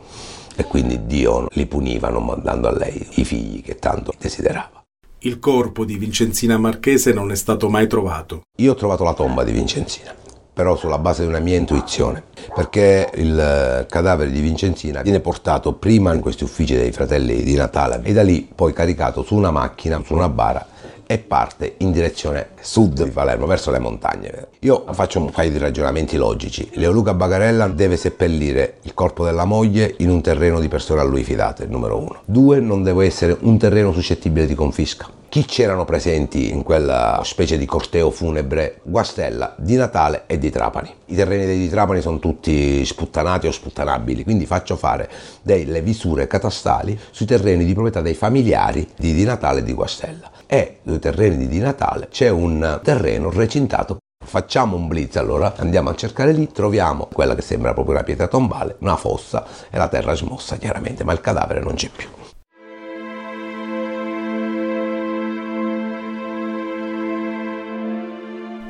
E 0.55 0.65
quindi 0.65 1.07
Dio 1.07 1.49
li 1.51 1.67
puniva 1.67 2.09
non 2.09 2.25
mandando 2.25 2.69
a 2.69 2.73
lei 2.73 3.05
i 3.15 3.25
figli 3.25 3.63
che 3.63 3.81
tanto 3.81 4.13
desiderava. 4.17 4.85
Il 5.21 5.41
corpo 5.41 5.85
di 5.85 5.97
Vincenzina 5.97 6.57
Marchese 6.57 7.13
non 7.13 7.33
è 7.33 7.35
stato 7.35 7.69
mai 7.69 7.89
trovato. 7.89 8.43
Io 8.59 8.73
ho 8.73 8.77
trovato 8.77 9.03
la 9.03 9.15
tomba 9.15 9.43
di 9.43 9.51
Vincenzina 9.51 10.15
però 10.61 10.77
sulla 10.77 10.99
base 10.99 11.23
di 11.23 11.29
una 11.29 11.39
mia 11.39 11.57
intuizione, 11.57 12.23
perché 12.55 13.11
il 13.15 13.87
cadavere 13.89 14.31
di 14.31 14.43
Vincenzina 14.43 15.01
viene 15.01 15.21
portato 15.21 15.73
prima 15.73 16.13
in 16.13 16.21
questi 16.21 16.45
uffici 16.45 16.77
dei 16.77 16.93
fratelli 16.93 17.43
di 17.43 17.55
Natale 17.55 18.01
e 18.03 18.13
da 18.13 18.23
lì 18.23 18.47
poi 18.55 18.75
caricato 18.75 19.23
su 19.23 19.37
una 19.37 19.51
macchina, 19.51 20.03
su 20.05 20.13
una 20.13 20.29
bara 20.29 20.67
e 21.07 21.17
parte 21.17 21.77
in 21.79 21.93
direzione 21.93 22.51
sud 22.61 23.05
di 23.05 23.11
Palermo, 23.11 23.47
verso 23.47 23.71
le 23.71 23.79
montagne. 23.79 24.49
Io 24.59 24.85
faccio 24.91 25.19
un 25.19 25.31
paio 25.31 25.51
di 25.51 25.57
ragionamenti 25.57 26.19
logici. 26.19 26.69
Leoluca 26.75 27.15
Bagarella 27.15 27.67
deve 27.67 27.97
seppellire 27.97 28.75
il 28.83 28.93
corpo 28.93 29.25
della 29.25 29.47
moglie 29.47 29.95
in 30.01 30.11
un 30.11 30.21
terreno 30.21 30.61
di 30.61 30.69
persone 30.69 31.01
a 31.01 31.05
lui 31.05 31.25
fidate, 31.25 31.65
numero 31.65 31.97
uno. 31.97 32.21
Due, 32.27 32.61
non 32.61 32.83
deve 32.83 33.07
essere 33.07 33.35
un 33.41 33.57
terreno 33.57 33.93
suscettibile 33.93 34.45
di 34.45 34.55
confisca. 34.55 35.09
Chi 35.31 35.45
c'erano 35.45 35.85
presenti 35.85 36.51
in 36.51 36.65
quella 36.65 37.21
specie 37.23 37.57
di 37.57 37.65
corteo 37.65 38.11
funebre? 38.11 38.81
Guastella, 38.83 39.55
Di 39.57 39.77
Natale 39.77 40.25
e 40.27 40.39
Di 40.39 40.51
Trapani. 40.51 40.93
I 41.05 41.15
terreni 41.15 41.47
dei 41.47 41.69
Trapani 41.69 42.01
sono 42.01 42.19
tutti 42.19 42.85
sputtanati 42.85 43.47
o 43.47 43.53
sputtanabili, 43.53 44.25
quindi 44.25 44.45
faccio 44.45 44.75
fare 44.75 45.09
delle 45.41 45.83
visure 45.83 46.27
catastali 46.27 46.99
sui 47.13 47.27
terreni 47.27 47.65
di 47.65 47.75
proprietà 47.75 48.01
dei 48.01 48.15
familiari 48.15 48.89
di 48.97 49.15
Di 49.15 49.23
Natale 49.23 49.61
e 49.61 49.63
di 49.63 49.73
Guastella 49.73 50.29
e 50.49 50.79
due 50.83 50.99
terreni 50.99 51.37
di 51.37 51.47
Di 51.47 51.61
Natale 51.61 52.09
c'è 52.11 52.29
un 52.29 52.81
terreno 52.83 53.31
recintato 53.31 53.99
Facciamo 54.23 54.75
un 54.75 54.89
blitz 54.89 55.15
allora, 55.15 55.55
andiamo 55.57 55.91
a 55.91 55.95
cercare 55.95 56.33
lì, 56.33 56.51
troviamo 56.51 57.07
quella 57.11 57.37
che 57.37 57.43
sembra 57.43 57.73
proprio 57.73 57.95
una 57.95 58.05
pietra 58.05 58.27
tombale, 58.27 58.77
una 58.81 58.97
fossa 58.97 59.47
e 59.71 59.79
la 59.79 59.87
terra 59.87 60.15
smossa 60.15 60.57
chiaramente, 60.57 61.05
ma 61.05 61.13
il 61.13 61.21
cadavere 61.21 61.61
non 61.61 61.75
c'è 61.75 61.89
più. 61.89 62.09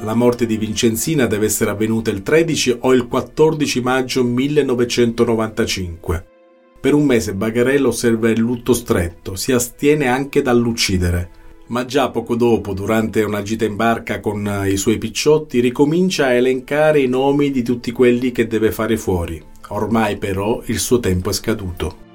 La 0.02 0.14
morte 0.14 0.46
di 0.46 0.56
Vincenzina 0.56 1.26
deve 1.26 1.46
essere 1.46 1.70
avvenuta 1.70 2.10
il 2.10 2.22
13 2.22 2.78
o 2.80 2.94
il 2.94 3.06
14 3.06 3.80
maggio 3.80 4.24
1995. 4.24 6.26
Per 6.80 6.94
un 6.94 7.04
mese 7.04 7.34
Bagarello 7.34 7.88
osserva 7.88 8.30
il 8.30 8.38
lutto 8.38 8.72
stretto, 8.72 9.36
si 9.36 9.52
astiene 9.52 10.08
anche 10.08 10.42
dall'uccidere 10.42 11.38
ma 11.70 11.84
già 11.84 12.10
poco 12.10 12.34
dopo, 12.34 12.72
durante 12.72 13.22
una 13.22 13.42
gita 13.42 13.64
in 13.64 13.76
barca 13.76 14.20
con 14.20 14.46
eh, 14.46 14.70
i 14.70 14.76
suoi 14.76 14.98
picciotti, 14.98 15.60
ricomincia 15.60 16.26
a 16.26 16.32
elencare 16.32 17.00
i 17.00 17.08
nomi 17.08 17.50
di 17.50 17.62
tutti 17.62 17.92
quelli 17.92 18.32
che 18.32 18.46
deve 18.46 18.72
fare 18.72 18.96
fuori. 18.96 19.42
Ormai 19.68 20.18
però 20.18 20.62
il 20.66 20.80
suo 20.80 20.98
tempo 20.98 21.30
è 21.30 21.32
scaduto. 21.32 22.08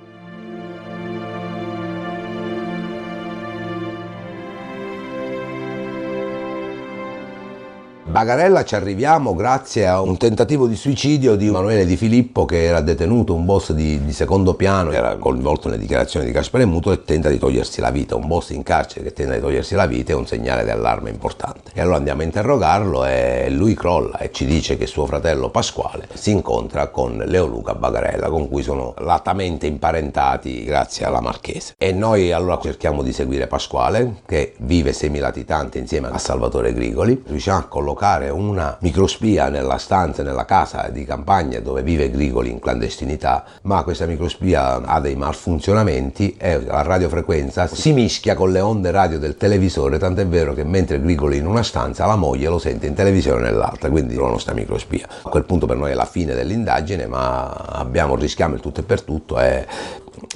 Bagarella 8.16 8.64
ci 8.64 8.76
arriviamo 8.76 9.36
grazie 9.36 9.86
a 9.86 10.00
un 10.00 10.16
tentativo 10.16 10.68
di 10.68 10.78
suicidio 10.78 11.36
di 11.36 11.48
Emanuele 11.48 11.86
Di 11.86 11.98
Filippo 11.98 12.46
che 12.46 12.64
era 12.64 12.80
detenuto, 12.80 13.34
un 13.34 13.44
boss 13.44 13.74
di, 13.74 14.06
di 14.06 14.14
secondo 14.14 14.54
piano, 14.54 14.94
era 14.94 15.18
coinvolto 15.18 15.68
nelle 15.68 15.82
dichiarazioni 15.82 16.26
di 16.26 16.32
Gaspare 16.32 16.64
Muto 16.64 16.94
e 16.94 17.04
tenta 17.04 17.28
di 17.28 17.38
togliersi 17.38 17.82
la 17.82 17.92
vita. 17.92 18.16
Un 18.16 18.26
boss 18.26 18.52
in 18.52 18.64
carcere 18.64 19.04
che 19.04 19.12
tenta 19.12 19.34
di 19.34 19.42
togliersi 19.42 19.76
la 19.76 19.86
vita 19.86 20.14
è 20.14 20.16
un 20.16 20.26
segnale 20.26 20.64
di 20.64 20.70
allarme 20.70 21.10
importante. 21.10 21.72
E 21.74 21.82
allora 21.82 21.98
andiamo 21.98 22.22
a 22.22 22.24
interrogarlo 22.24 23.04
e 23.04 23.50
lui 23.50 23.74
crolla 23.74 24.18
e 24.20 24.32
ci 24.32 24.46
dice 24.46 24.78
che 24.78 24.88
suo 24.88 25.06
fratello 25.06 25.50
Pasquale 25.50 26.08
si 26.14 26.32
incontra 26.32 26.88
con 26.88 27.18
Leo 27.18 27.48
Luca 27.48 27.76
Bagarella 27.76 28.30
con 28.30 28.48
cui 28.48 28.64
sono 28.64 28.94
latamente 29.00 29.68
imparentati 29.68 30.64
grazie 30.64 31.06
alla 31.06 31.20
Marchese. 31.20 31.74
E 31.78 31.92
noi 31.92 32.32
allora 32.32 32.60
cerchiamo 32.62 33.04
di 33.04 33.12
seguire 33.12 33.48
Pasquale 33.48 34.22
che 34.26 34.54
vive 34.60 34.94
semilatitante 34.94 35.80
insieme 35.80 36.08
a 36.08 36.18
Salvatore 36.18 36.72
Grigoli, 36.72 37.22
riusciamo 37.28 37.60
a 37.60 37.64
collocare 37.64 38.04
collocare 38.06 38.30
una 38.30 38.78
microspia 38.82 39.50
nella 39.50 39.78
stanza, 39.78 40.22
nella 40.22 40.46
casa 40.46 40.90
di 40.92 41.04
campagna 41.06 41.60
dove 41.60 41.82
vive 41.82 42.12
Grigoli 42.12 42.52
in 42.52 42.60
clandestinità, 42.60 43.44
ma 43.64 43.84
questa 43.84 44.06
microspia 44.06 44.84
ha 44.84 45.00
dei 45.00 45.16
malfunzionamenti 45.16 46.36
e 46.38 46.62
la 46.62 46.84
radiofrequenza 46.84 47.66
si 47.66 47.94
mischia 47.94 48.36
con 48.36 48.52
le 48.52 48.60
onde 48.60 48.92
radio 48.92 49.18
del 49.18 49.38
televisore, 49.38 49.98
tant'è 49.98 50.28
vero 50.28 50.54
che 50.54 50.64
mentre 50.64 51.02
Grigoli 51.02 51.38
in 51.38 51.48
una 51.48 51.64
stanza 51.64 52.06
la 52.06 52.16
moglie 52.16 52.48
lo 52.48 52.60
sente 52.60 52.86
in 52.86 52.94
televisione 52.94 53.42
nell'altra, 53.42 53.90
quindi 53.90 54.14
la 54.16 54.28
nostra 54.28 54.54
microspia. 54.54 55.08
A 55.24 55.30
quel 55.30 55.44
punto 55.44 55.66
per 55.66 55.78
noi 55.78 55.92
è 55.92 55.96
la 55.96 56.06
fine 56.06 56.36
dell'indagine, 56.36 57.08
ma 57.08 57.48
abbiamo, 57.48 58.16
rischiamo 58.16 58.54
il 58.54 58.62
tutto 58.62 58.82
e 58.82 58.84
per 58.84 59.02
tutto 59.02 59.40
e 59.40 59.66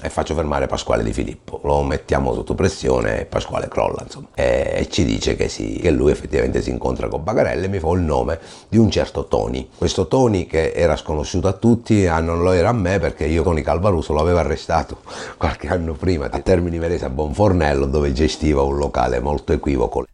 e 0.01 0.09
faccio 0.09 0.33
fermare 0.33 0.67
Pasquale 0.67 1.03
Di 1.03 1.13
Filippo. 1.13 1.59
Lo 1.63 1.83
mettiamo 1.83 2.33
sotto 2.33 2.55
pressione 2.55 3.21
e 3.21 3.25
Pasquale 3.25 3.67
crolla, 3.67 4.01
insomma. 4.03 4.27
E, 4.33 4.71
e 4.75 4.89
ci 4.89 5.05
dice 5.05 5.35
che, 5.35 5.49
sì, 5.49 5.79
che, 5.81 5.91
lui 5.91 6.11
effettivamente 6.11 6.61
si 6.61 6.69
incontra 6.69 7.07
con 7.07 7.23
Bagarella 7.23 7.65
e 7.65 7.67
mi 7.67 7.79
fa 7.79 7.89
il 7.91 8.01
nome 8.01 8.39
di 8.67 8.77
un 8.77 8.89
certo 8.89 9.25
Tony. 9.25 9.69
Questo 9.75 10.07
Tony 10.07 10.45
che 10.45 10.71
era 10.71 10.95
sconosciuto 10.95 11.47
a 11.47 11.53
tutti, 11.53 12.05
ah, 12.07 12.19
non 12.19 12.41
lo 12.41 12.51
era 12.51 12.69
a 12.69 12.73
me 12.73 12.99
perché 12.99 13.25
io 13.25 13.43
Tony 13.43 13.61
Calvaruso 13.61 14.13
lo 14.13 14.21
avevo 14.21 14.39
arrestato 14.39 14.97
qualche 15.37 15.67
anno 15.67 15.93
prima 15.93 16.29
a 16.29 16.39
Termini 16.39 16.77
Verese 16.77 17.05
a 17.05 17.09
Bonfornello 17.09 17.85
dove 17.85 18.13
gestiva 18.13 18.61
un 18.61 18.77
locale 18.77 19.19
molto 19.19 19.53
equivoco. 19.53 20.05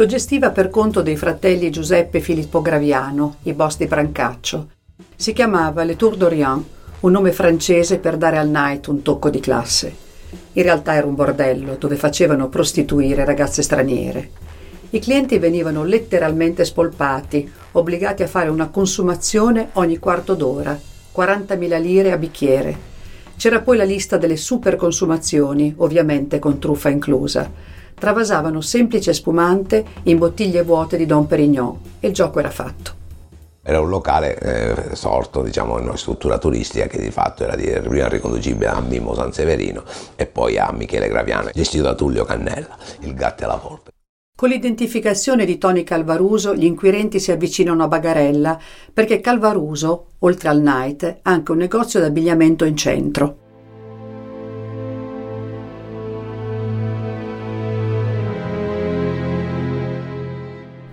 Lo 0.00 0.06
gestiva 0.06 0.48
per 0.48 0.70
conto 0.70 1.02
dei 1.02 1.14
fratelli 1.14 1.68
Giuseppe 1.68 2.16
e 2.16 2.20
Filippo 2.22 2.62
Graviano, 2.62 3.36
i 3.42 3.52
boss 3.52 3.76
di 3.76 3.84
Brancaccio. 3.84 4.68
Si 5.14 5.34
chiamava 5.34 5.84
Le 5.84 5.94
Tour 5.94 6.16
d'Orient, 6.16 6.64
un 7.00 7.12
nome 7.12 7.32
francese 7.32 7.98
per 7.98 8.16
dare 8.16 8.38
al 8.38 8.48
night 8.48 8.86
un 8.86 9.02
tocco 9.02 9.28
di 9.28 9.40
classe. 9.40 9.94
In 10.54 10.62
realtà 10.62 10.94
era 10.94 11.06
un 11.06 11.14
bordello 11.14 11.74
dove 11.74 11.96
facevano 11.96 12.48
prostituire 12.48 13.26
ragazze 13.26 13.60
straniere. 13.60 14.30
I 14.88 15.00
clienti 15.00 15.36
venivano 15.36 15.84
letteralmente 15.84 16.64
spolpati, 16.64 17.52
obbligati 17.72 18.22
a 18.22 18.26
fare 18.26 18.48
una 18.48 18.68
consumazione 18.68 19.68
ogni 19.74 19.98
quarto 19.98 20.34
d'ora, 20.34 20.80
40.000 21.14 21.78
lire 21.78 22.12
a 22.12 22.16
bicchiere. 22.16 22.88
C'era 23.36 23.60
poi 23.60 23.76
la 23.76 23.84
lista 23.84 24.16
delle 24.16 24.38
super 24.38 24.76
consumazioni, 24.76 25.74
ovviamente 25.76 26.38
con 26.38 26.58
truffa 26.58 26.88
inclusa 26.88 27.78
travasavano 27.94 28.60
semplice 28.60 29.12
spumante 29.12 29.84
in 30.04 30.18
bottiglie 30.18 30.62
vuote 30.62 30.96
di 30.96 31.06
Don 31.06 31.26
Perignon 31.26 31.78
e 32.00 32.08
il 32.08 32.14
gioco 32.14 32.38
era 32.38 32.50
fatto. 32.50 32.98
Era 33.62 33.80
un 33.80 33.90
locale 33.90 34.38
eh, 34.38 34.96
sorto 34.96 35.42
diciamo, 35.42 35.78
in 35.78 35.84
una 35.84 35.96
struttura 35.96 36.38
turistica 36.38 36.86
che 36.86 36.98
di 36.98 37.10
fatto 37.10 37.44
era 37.44 37.54
di, 37.54 37.70
prima 37.86 38.08
riconducibile 38.08 38.68
a 38.68 38.80
Mimmo 38.80 39.14
San 39.14 39.32
Severino 39.32 39.84
e 40.16 40.26
poi 40.26 40.58
a 40.58 40.72
Michele 40.72 41.08
Graviano, 41.08 41.50
gestito 41.52 41.84
da 41.84 41.94
Tullio 41.94 42.24
Cannella, 42.24 42.76
il 43.00 43.14
gatto 43.14 43.44
e 43.44 43.46
la 43.46 43.60
volpe. 43.62 43.90
Con 44.34 44.48
l'identificazione 44.48 45.44
di 45.44 45.58
Tony 45.58 45.84
Calvaruso 45.84 46.54
gli 46.54 46.64
inquirenti 46.64 47.20
si 47.20 47.30
avvicinano 47.30 47.84
a 47.84 47.88
Bagarella 47.88 48.58
perché 48.90 49.20
Calvaruso, 49.20 50.12
oltre 50.20 50.48
al 50.48 50.62
night, 50.62 51.04
ha 51.04 51.30
anche 51.30 51.52
un 51.52 51.58
negozio 51.58 52.00
d'abbigliamento 52.00 52.64
in 52.64 52.74
centro. 52.74 53.39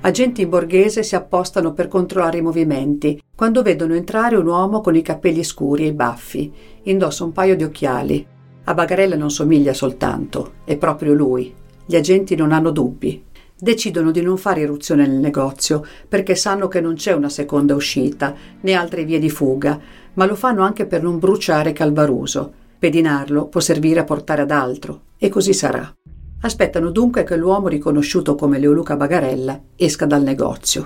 Agenti 0.08 0.44
in 0.44 0.50
borghese 0.50 1.04
si 1.04 1.18
appostano 1.18 1.74
per 1.74 1.90
controllare 1.90 2.38
i 2.38 2.42
movimenti 2.42 3.22
quando 3.36 3.62
vedono 3.62 3.94
entrare 3.94 4.38
un 4.38 4.48
uomo 4.48 4.80
con 4.80 4.96
i 4.96 5.02
capelli 5.02 5.44
scuri 5.44 5.84
e 5.84 5.88
i 5.88 5.94
baffi. 5.94 6.50
Indossa 6.84 7.26
un 7.26 7.34
paio 7.34 7.58
di 7.58 7.66
occhiali. 7.66 8.26
A 8.64 8.74
Bagarella 8.74 9.18
non 9.18 9.30
somiglia 9.30 9.74
soltanto, 9.74 10.54
è 10.64 10.78
proprio 10.78 11.14
lui. 11.14 11.54
Gli 11.86 11.98
agenti 11.98 12.36
non 12.36 12.54
hanno 12.54 12.72
dubbi. 12.72 13.22
Decidono 13.60 14.12
di 14.12 14.22
non 14.22 14.38
fare 14.38 14.62
irruzione 14.62 15.06
nel 15.06 15.20
negozio 15.20 15.84
perché 16.08 16.36
sanno 16.36 16.70
che 16.70 16.80
non 16.80 16.94
c'è 16.94 17.12
una 17.12 17.28
seconda 17.28 17.76
uscita 17.76 18.34
né 18.62 18.74
altre 18.76 19.04
vie 19.04 19.20
di 19.20 19.30
fuga, 19.30 19.78
ma 20.14 20.26
lo 20.26 20.36
fanno 20.36 20.64
anche 20.64 20.86
per 20.86 21.04
non 21.04 21.20
bruciare 21.20 21.74
Calvaruso. 21.74 22.54
Pedinarlo 22.80 23.48
può 23.48 23.60
servire 23.60 24.00
a 24.00 24.06
portare 24.06 24.44
ad 24.44 24.52
altro 24.52 25.02
e 25.18 25.28
così 25.28 25.52
sarà. 25.52 25.97
Aspettano 26.40 26.92
dunque 26.92 27.24
che 27.24 27.36
l'uomo 27.36 27.68
riconosciuto 27.68 28.36
come 28.36 28.60
Leoluca 28.60 28.96
Bagarella 28.96 29.60
esca 29.76 30.06
dal 30.06 30.22
negozio. 30.22 30.86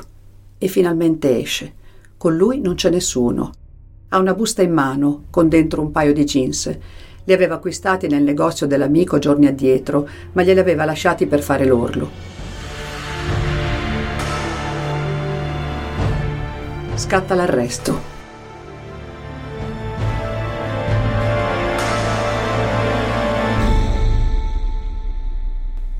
E 0.57 0.67
finalmente 0.67 1.39
esce. 1.39 1.73
Con 2.15 2.37
lui 2.37 2.61
non 2.61 2.75
c'è 2.75 2.89
nessuno. 2.89 3.51
Ha 4.09 4.17
una 4.17 4.33
busta 4.33 4.61
in 4.61 4.71
mano, 4.71 5.25
con 5.29 5.49
dentro 5.49 5.81
un 5.81 5.91
paio 5.91 6.13
di 6.13 6.23
jeans. 6.23 6.77
Li 7.25 7.33
aveva 7.33 7.55
acquistati 7.55 8.07
nel 8.07 8.23
negozio 8.23 8.65
dell'amico 8.65 9.19
giorni 9.19 9.47
addietro, 9.47 10.07
ma 10.31 10.43
glieli 10.43 10.59
aveva 10.59 10.85
lasciati 10.85 11.25
per 11.27 11.41
fare 11.41 11.65
l'orlo. 11.65 12.09
Scatta 16.95 17.35
l'arresto. 17.35 18.20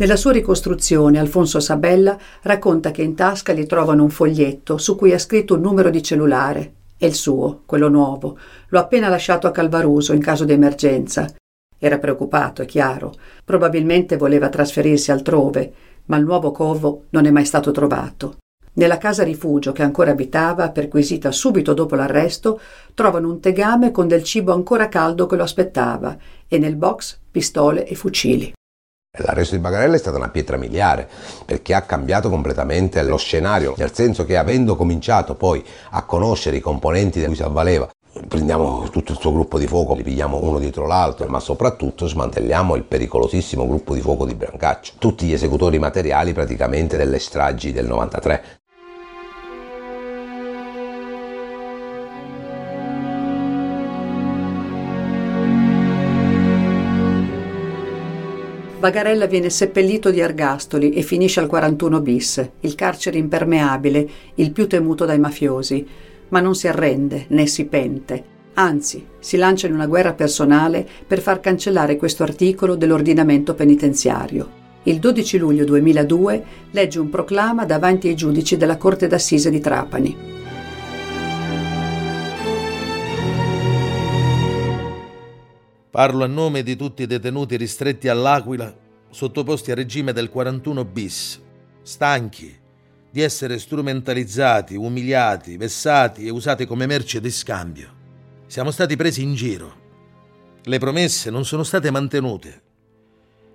Nella 0.01 0.15
sua 0.15 0.31
ricostruzione 0.31 1.20
Alfonso 1.20 1.60
Sabella 1.60 2.17
racconta 2.41 2.89
che 2.89 3.03
in 3.03 3.13
tasca 3.13 3.53
gli 3.53 3.67
trovano 3.67 4.01
un 4.01 4.10
foglietto 4.10 4.79
su 4.79 4.96
cui 4.96 5.13
ha 5.13 5.20
scritto 5.20 5.53
un 5.53 5.62
numero 5.62 5.91
di 5.91 6.01
cellulare. 6.01 6.74
È 6.98 7.05
il 7.05 7.13
suo, 7.13 7.62
quello 7.67 7.88
nuovo. 7.88 8.36
L'ho 8.70 8.79
appena 8.79 9.10
lasciato 9.10 9.46
a 9.46 9.51
Calvaruso 9.51 10.13
in 10.13 10.20
caso 10.20 10.43
di 10.43 10.53
emergenza. 10.53 11.31
Era 11.77 12.00
preoccupato, 12.00 12.63
è 12.63 12.65
chiaro. 12.65 13.13
Probabilmente 13.46 14.17
voleva 14.17 14.50
trasferirsi 14.50 15.12
altrove, 15.12 15.72
ma 16.05 16.17
il 16.17 16.25
nuovo 16.25 16.50
covo 16.50 17.03
non 17.12 17.27
è 17.27 17.29
mai 17.29 17.46
stato 17.46 17.70
trovato. 17.70 18.38
Nella 18.74 18.98
casa 18.98 19.24
rifugio 19.24 19.72
che 19.72 19.84
ancora 19.84 20.10
abitava, 20.10 20.72
perquisita 20.72 21.31
subito 21.31 21.75
dopo 21.75 21.93
l'arresto, 21.93 22.60
trovano 22.96 23.29
un 23.29 23.39
tegame 23.39 23.91
con 23.91 24.08
del 24.08 24.24
cibo 24.24 24.51
ancora 24.51 24.89
caldo 24.89 25.27
che 25.27 25.36
lo 25.36 25.43
aspettava 25.43 26.17
e 26.48 26.58
nel 26.58 26.75
box 26.75 27.20
pistole 27.29 27.86
e 27.86 27.93
fucili. 27.93 28.51
L'arresto 29.18 29.56
di 29.56 29.62
Bagarella 29.62 29.96
è 29.96 30.00
stata 30.00 30.15
una 30.15 30.30
pietra 30.30 30.56
miliare 30.56 31.10
perché 31.46 31.74
ha 31.74 31.82
cambiato 31.82 32.30
completamente 32.30 33.03
lo 33.03 33.18
scenario, 33.18 33.74
nel 33.75 33.94
senso 33.94 34.24
che 34.24 34.38
avendo 34.38 34.77
cominciato 34.77 35.36
poi 35.36 35.62
a 35.89 36.06
conoscere 36.06 36.56
i 36.56 36.62
componenti 36.62 37.20
di 37.20 37.25
cui 37.25 37.36
si 37.36 37.44
avvaleva, 37.44 37.89
prendiamo 38.25 38.88
tutto 38.89 39.12
il 39.12 39.18
suo 39.20 39.34
gruppo 39.34 39.60
di 39.60 39.68
fuoco, 39.68 39.96
li 39.96 40.03
pigliamo 40.03 40.39
uno 40.41 40.60
dietro 40.60 40.88
l'altro, 40.88 41.27
ma 41.27 41.41
soprattutto 41.41 42.08
smantelliamo 42.08 42.75
il 42.75 42.84
pericolosissimo 42.84 43.68
gruppo 43.68 43.94
di 43.94 44.00
fuoco 44.00 44.25
di 44.25 44.34
Brancaccio, 44.34 44.94
tutti 44.98 45.25
gli 45.25 45.34
esecutori 45.34 45.77
materiali 45.77 46.32
praticamente 46.32 46.96
delle 46.96 47.20
stragi 47.20 47.74
del 47.74 47.88
93. 47.88 48.61
Bagarella 58.81 59.27
viene 59.27 59.51
seppellito 59.51 60.09
di 60.09 60.21
ergastoli 60.21 60.89
e 60.89 61.03
finisce 61.03 61.39
al 61.39 61.45
41 61.45 62.01
bis, 62.01 62.50
il 62.61 62.73
carcere 62.73 63.19
impermeabile, 63.19 64.10
il 64.34 64.51
più 64.51 64.67
temuto 64.67 65.06
dai 65.06 65.19
mafiosi, 65.19 65.86
ma 66.29 66.39
non 66.39 66.56
si 66.56 66.67
arrende 66.67 67.25
né 67.27 67.45
si 67.45 67.65
pente. 67.65 68.23
Anzi, 68.56 69.06
si 69.19 69.38
lancia 69.38 69.67
in 69.67 69.75
una 69.75 69.86
guerra 69.86 70.13
personale 70.13 70.84
per 71.06 71.21
far 71.21 71.39
cancellare 71.39 71.95
questo 71.95 72.23
articolo 72.23 72.75
dell'ordinamento 72.75 73.53
penitenziario. 73.53 74.49
Il 74.82 74.97
12 74.97 75.38
luglio 75.38 75.63
2002 75.63 76.43
legge 76.71 76.99
un 76.99 77.12
proclama 77.12 77.65
davanti 77.65 78.08
ai 78.08 78.15
giudici 78.15 78.58
della 78.58 78.77
Corte 78.77 79.06
d'Assise 79.06 79.51
di 79.51 79.60
Trapani. 79.60 80.40
Parlo 85.91 86.23
a 86.23 86.27
nome 86.27 86.63
di 86.63 86.77
tutti 86.77 87.04
i 87.04 87.06
detenuti 87.06 87.58
ristretti 87.58 88.08
all'Aquila, 88.08 88.73
sottoposti 89.10 89.71
a 89.71 89.75
regime 89.75 90.13
del 90.13 90.30
41 90.30 90.86
bis, 90.86 91.41
stanchi 91.82 92.58
di 93.12 93.19
essere 93.19 93.60
strumentalizzati, 93.60 94.77
umiliati, 94.77 95.58
vessati 95.58 96.25
e 96.25 96.30
usati 96.30 96.65
come 96.65 96.86
merce 96.86 97.19
di 97.19 97.30
scambio. 97.30 97.93
Siamo 98.47 98.71
stati 98.71 98.95
presi 98.95 99.21
in 99.21 99.34
giro. 99.34 99.80
Le 100.63 100.80
promesse 100.80 101.30
non 101.30 101.43
sono 101.43 101.63
state 101.63 101.91
mantenute. 101.91 102.62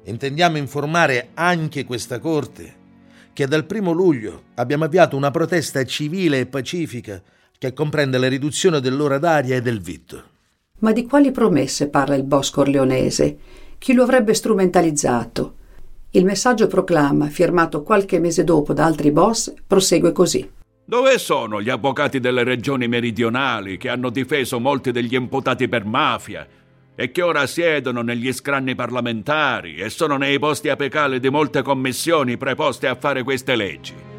Intendiamo 0.05 0.59
informare 0.59 1.31
anche 1.33 1.87
questa 1.87 2.19
Corte 2.19 2.85
che 3.33 3.47
dal 3.47 3.65
primo 3.65 3.93
luglio 3.93 4.49
abbiamo 4.57 4.85
avviato 4.85 5.17
una 5.17 5.31
protesta 5.31 5.83
civile 5.85 6.41
e 6.41 6.47
pacifica 6.47 7.23
che 7.57 7.73
comprende 7.73 8.19
la 8.19 8.29
riduzione 8.29 8.81
dell'ora 8.81 9.17
d'aria 9.17 9.57
e 9.57 9.63
del 9.63 9.81
vitto. 9.81 10.35
Ma 10.79 10.93
di 10.93 11.07
quali 11.07 11.31
promesse 11.31 11.89
parla 11.89 12.15
il 12.15 12.25
boss 12.25 12.51
corleonese? 12.51 13.39
Chi 13.79 13.95
lo 13.95 14.03
avrebbe 14.03 14.35
strumentalizzato? 14.35 15.55
Il 16.11 16.25
messaggio 16.25 16.67
proclama, 16.67 17.29
firmato 17.29 17.83
qualche 17.83 18.19
mese 18.19 18.45
dopo 18.45 18.73
da 18.73 18.85
altri 18.85 19.11
boss, 19.11 19.53
prosegue 19.67 20.13
così. 20.13 20.49
Dove 20.85 21.19
sono 21.19 21.61
gli 21.61 21.71
avvocati 21.71 22.21
delle 22.21 22.45
regioni 22.45 22.89
meridionali 22.89 23.77
che 23.77 23.89
hanno 23.89 24.11
difeso 24.11 24.61
molti 24.61 24.93
degli 24.93 25.15
imputati 25.15 25.67
per 25.69 25.85
mafia 25.85 26.47
e 26.95 27.11
che 27.11 27.23
ora 27.23 27.47
siedono 27.47 28.03
negli 28.03 28.33
scranni 28.33 28.75
parlamentari 28.75 29.77
e 29.77 29.91
sono 29.91 30.17
nei 30.17 30.39
posti 30.39 30.69
apicali 30.69 31.21
di 31.21 31.29
molte 31.29 31.63
commissioni 31.63 32.37
preposte 32.37 32.87
a 32.87 32.95
fare 32.95 33.23
queste 33.23 33.57
leggi? 33.57 34.16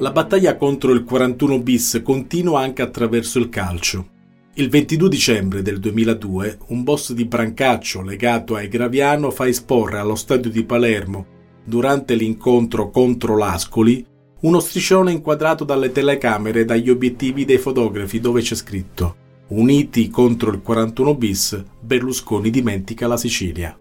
La 0.00 0.12
battaglia 0.12 0.56
contro 0.56 0.92
il 0.92 1.04
41 1.04 1.60
bis 1.60 2.00
continua 2.02 2.62
anche 2.62 2.80
attraverso 2.80 3.38
il 3.38 3.50
calcio. 3.50 4.08
Il 4.54 4.70
22 4.70 5.08
dicembre 5.10 5.60
del 5.60 5.78
2002 5.78 6.58
un 6.68 6.82
boss 6.82 7.12
di 7.12 7.26
Brancaccio 7.26 8.00
legato 8.00 8.54
ai 8.54 8.68
Graviano 8.68 9.30
fa 9.30 9.46
esporre 9.46 9.98
allo 9.98 10.14
stadio 10.14 10.50
di 10.50 10.64
Palermo, 10.64 11.26
durante 11.64 12.14
l'incontro 12.14 12.88
contro 12.88 13.36
l'Ascoli, 13.36 14.02
uno 14.40 14.60
striscione 14.60 15.12
inquadrato 15.12 15.64
dalle 15.64 15.92
telecamere 15.92 16.60
e 16.60 16.64
dagli 16.64 16.88
obiettivi 16.88 17.44
dei 17.44 17.58
fotografi 17.58 18.20
dove 18.20 18.40
c'è 18.40 18.54
scritto 18.54 19.16
Uniti 19.48 20.08
contro 20.08 20.50
il 20.50 20.62
41 20.62 21.14
bis, 21.14 21.62
Berlusconi 21.78 22.48
dimentica 22.48 23.06
la 23.06 23.18
Sicilia. 23.18 23.79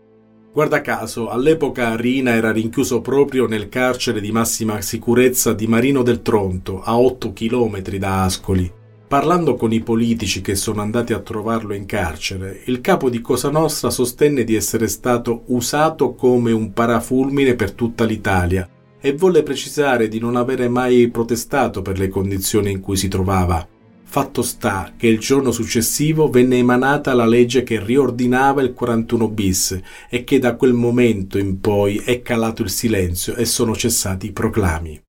Guarda 0.59 0.81
caso, 0.81 1.29
all'epoca 1.29 1.95
Rina 1.95 2.33
era 2.33 2.51
rinchiuso 2.51 2.99
proprio 2.99 3.47
nel 3.47 3.69
carcere 3.69 4.19
di 4.19 4.29
massima 4.33 4.81
sicurezza 4.81 5.53
di 5.53 5.67
Marino 5.67 6.03
del 6.03 6.21
Tronto, 6.21 6.81
a 6.81 6.99
8 6.99 7.31
km 7.31 7.79
da 7.95 8.25
Ascoli. 8.25 8.69
Parlando 9.07 9.55
con 9.55 9.71
i 9.71 9.79
politici 9.79 10.41
che 10.41 10.55
sono 10.55 10.81
andati 10.81 11.13
a 11.13 11.19
trovarlo 11.19 11.73
in 11.73 11.85
carcere, 11.85 12.63
il 12.65 12.81
capo 12.81 13.09
di 13.09 13.21
Cosa 13.21 13.49
Nostra 13.49 13.89
sostenne 13.89 14.43
di 14.43 14.53
essere 14.53 14.89
stato 14.89 15.43
usato 15.45 16.13
come 16.13 16.51
un 16.51 16.73
parafulmine 16.73 17.55
per 17.55 17.71
tutta 17.71 18.03
l'Italia 18.03 18.67
e 18.99 19.13
volle 19.13 19.43
precisare 19.43 20.09
di 20.09 20.19
non 20.19 20.35
avere 20.35 20.67
mai 20.67 21.09
protestato 21.09 21.81
per 21.81 21.97
le 21.97 22.09
condizioni 22.09 22.69
in 22.69 22.81
cui 22.81 22.97
si 22.97 23.07
trovava. 23.07 23.65
Fatto 24.11 24.41
sta 24.41 24.93
che 24.97 25.05
il 25.05 25.19
giorno 25.19 25.51
successivo 25.51 26.29
venne 26.29 26.57
emanata 26.57 27.13
la 27.13 27.27
legge 27.27 27.61
che 27.61 27.79
riordinava 27.79 28.63
il 28.63 28.73
41 28.73 29.27
bis 29.27 29.79
e 30.09 30.23
che 30.23 30.39
da 30.39 30.55
quel 30.55 30.73
momento 30.73 31.37
in 31.37 31.61
poi 31.61 31.97
è 31.97 32.23
calato 32.23 32.63
il 32.63 32.71
silenzio 32.71 33.35
e 33.35 33.45
sono 33.45 33.75
cessati 33.75 34.25
i 34.25 34.31
proclami. 34.31 35.03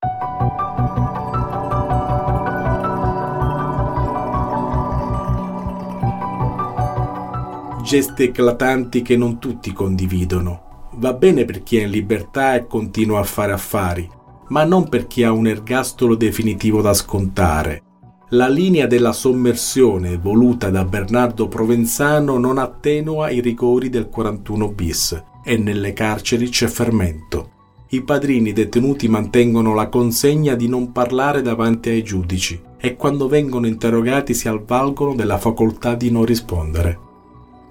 Gesti 7.83 8.21
eclatanti 8.21 9.01
che 9.01 9.17
non 9.17 9.39
tutti 9.39 9.73
condividono. 9.73 10.89
Va 10.97 11.13
bene 11.13 11.43
per 11.45 11.63
chi 11.63 11.77
è 11.77 11.85
in 11.85 11.89
libertà 11.89 12.53
e 12.53 12.67
continua 12.67 13.19
a 13.19 13.23
fare 13.23 13.51
affari, 13.51 14.07
ma 14.49 14.63
non 14.63 14.87
per 14.87 15.07
chi 15.07 15.23
ha 15.23 15.31
un 15.31 15.47
ergastolo 15.47 16.13
definitivo 16.13 16.83
da 16.83 16.93
scontare 16.93 17.85
la 18.33 18.47
linea 18.47 18.87
della 18.87 19.11
sommersione 19.11 20.17
voluta 20.17 20.69
da 20.69 20.85
Bernardo 20.85 21.49
Provenzano 21.49 22.37
non 22.37 22.59
attenua 22.59 23.29
i 23.29 23.41
rigori 23.41 23.89
del 23.89 24.07
41 24.07 24.69
bis 24.69 25.23
e 25.43 25.57
nelle 25.57 25.91
carceri 25.91 26.47
c'è 26.47 26.67
fermento. 26.67 27.49
I 27.89 28.01
padrini 28.03 28.53
detenuti 28.53 29.09
mantengono 29.09 29.73
la 29.73 29.89
consegna 29.89 30.55
di 30.55 30.69
non 30.69 30.93
parlare 30.93 31.41
davanti 31.41 31.89
ai 31.89 32.03
giudici 32.03 32.57
e 32.77 32.95
quando 32.95 33.27
vengono 33.27 33.67
interrogati 33.67 34.33
si 34.33 34.47
avvalgono 34.47 35.13
della 35.13 35.37
facoltà 35.37 35.95
di 35.95 36.09
non 36.09 36.23
rispondere. 36.23 36.99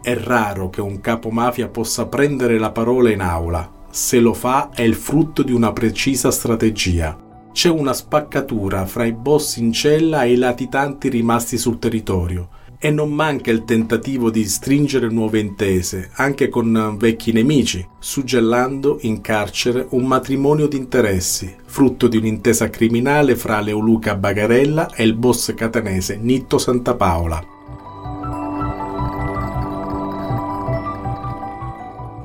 È 0.03 0.15
raro 0.15 0.69
che 0.69 0.83
un 0.83 1.01
capo 1.01 1.31
mafia 1.31 1.69
possa 1.69 2.05
prendere 2.05 2.59
la 2.59 2.71
parola 2.71 3.11
in 3.11 3.23
aula, 3.23 3.87
se 3.89 4.21
lo 4.21 4.35
fa 4.35 4.69
è 4.75 4.83
il 4.83 4.95
frutto 4.95 5.43
di 5.43 5.53
una 5.53 5.73
precisa 5.73 6.31
strategia. 6.31 7.30
C'è 7.53 7.69
una 7.69 7.93
spaccatura 7.93 8.87
fra 8.87 9.05
i 9.05 9.13
boss 9.13 9.57
in 9.57 9.73
cella 9.73 10.23
e 10.23 10.33
i 10.33 10.37
latitanti 10.37 11.09
rimasti 11.09 11.59
sul 11.59 11.79
territorio 11.79 12.49
e 12.79 12.91
non 12.91 13.13
manca 13.13 13.51
il 13.51 13.65
tentativo 13.65 14.31
di 14.31 14.45
stringere 14.47 15.09
nuove 15.09 15.41
intese, 15.41 16.11
anche 16.15 16.49
con 16.49 16.97
vecchi 16.97 17.33
nemici, 17.33 17.87
suggellando 17.99 18.99
in 19.03 19.21
carcere 19.21 19.87
un 19.91 20.07
matrimonio 20.07 20.67
di 20.67 20.79
interessi, 20.79 21.55
frutto 21.67 22.09
di 22.09 22.17
un'intesa 22.17 22.71
criminale 22.71 23.37
fra 23.37 23.61
Leoluca 23.61 24.15
Bagarella 24.15 24.89
e 24.95 25.03
il 25.03 25.15
boss 25.15 25.53
catanese 25.53 26.17
Nitto 26.17 26.57
Santapaola. 26.57 27.45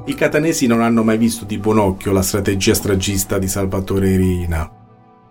I 0.05 0.13
catanesi 0.13 0.67
non 0.67 0.81
hanno 0.81 1.03
mai 1.03 1.17
visto 1.17 1.43
di 1.45 1.57
buon 1.57 1.79
occhio 1.79 2.13
la 2.13 2.21
strategia 2.21 2.75
stragista 2.75 3.39
di 3.39 3.47
Salvatore 3.47 4.15
Rina. 4.15 4.83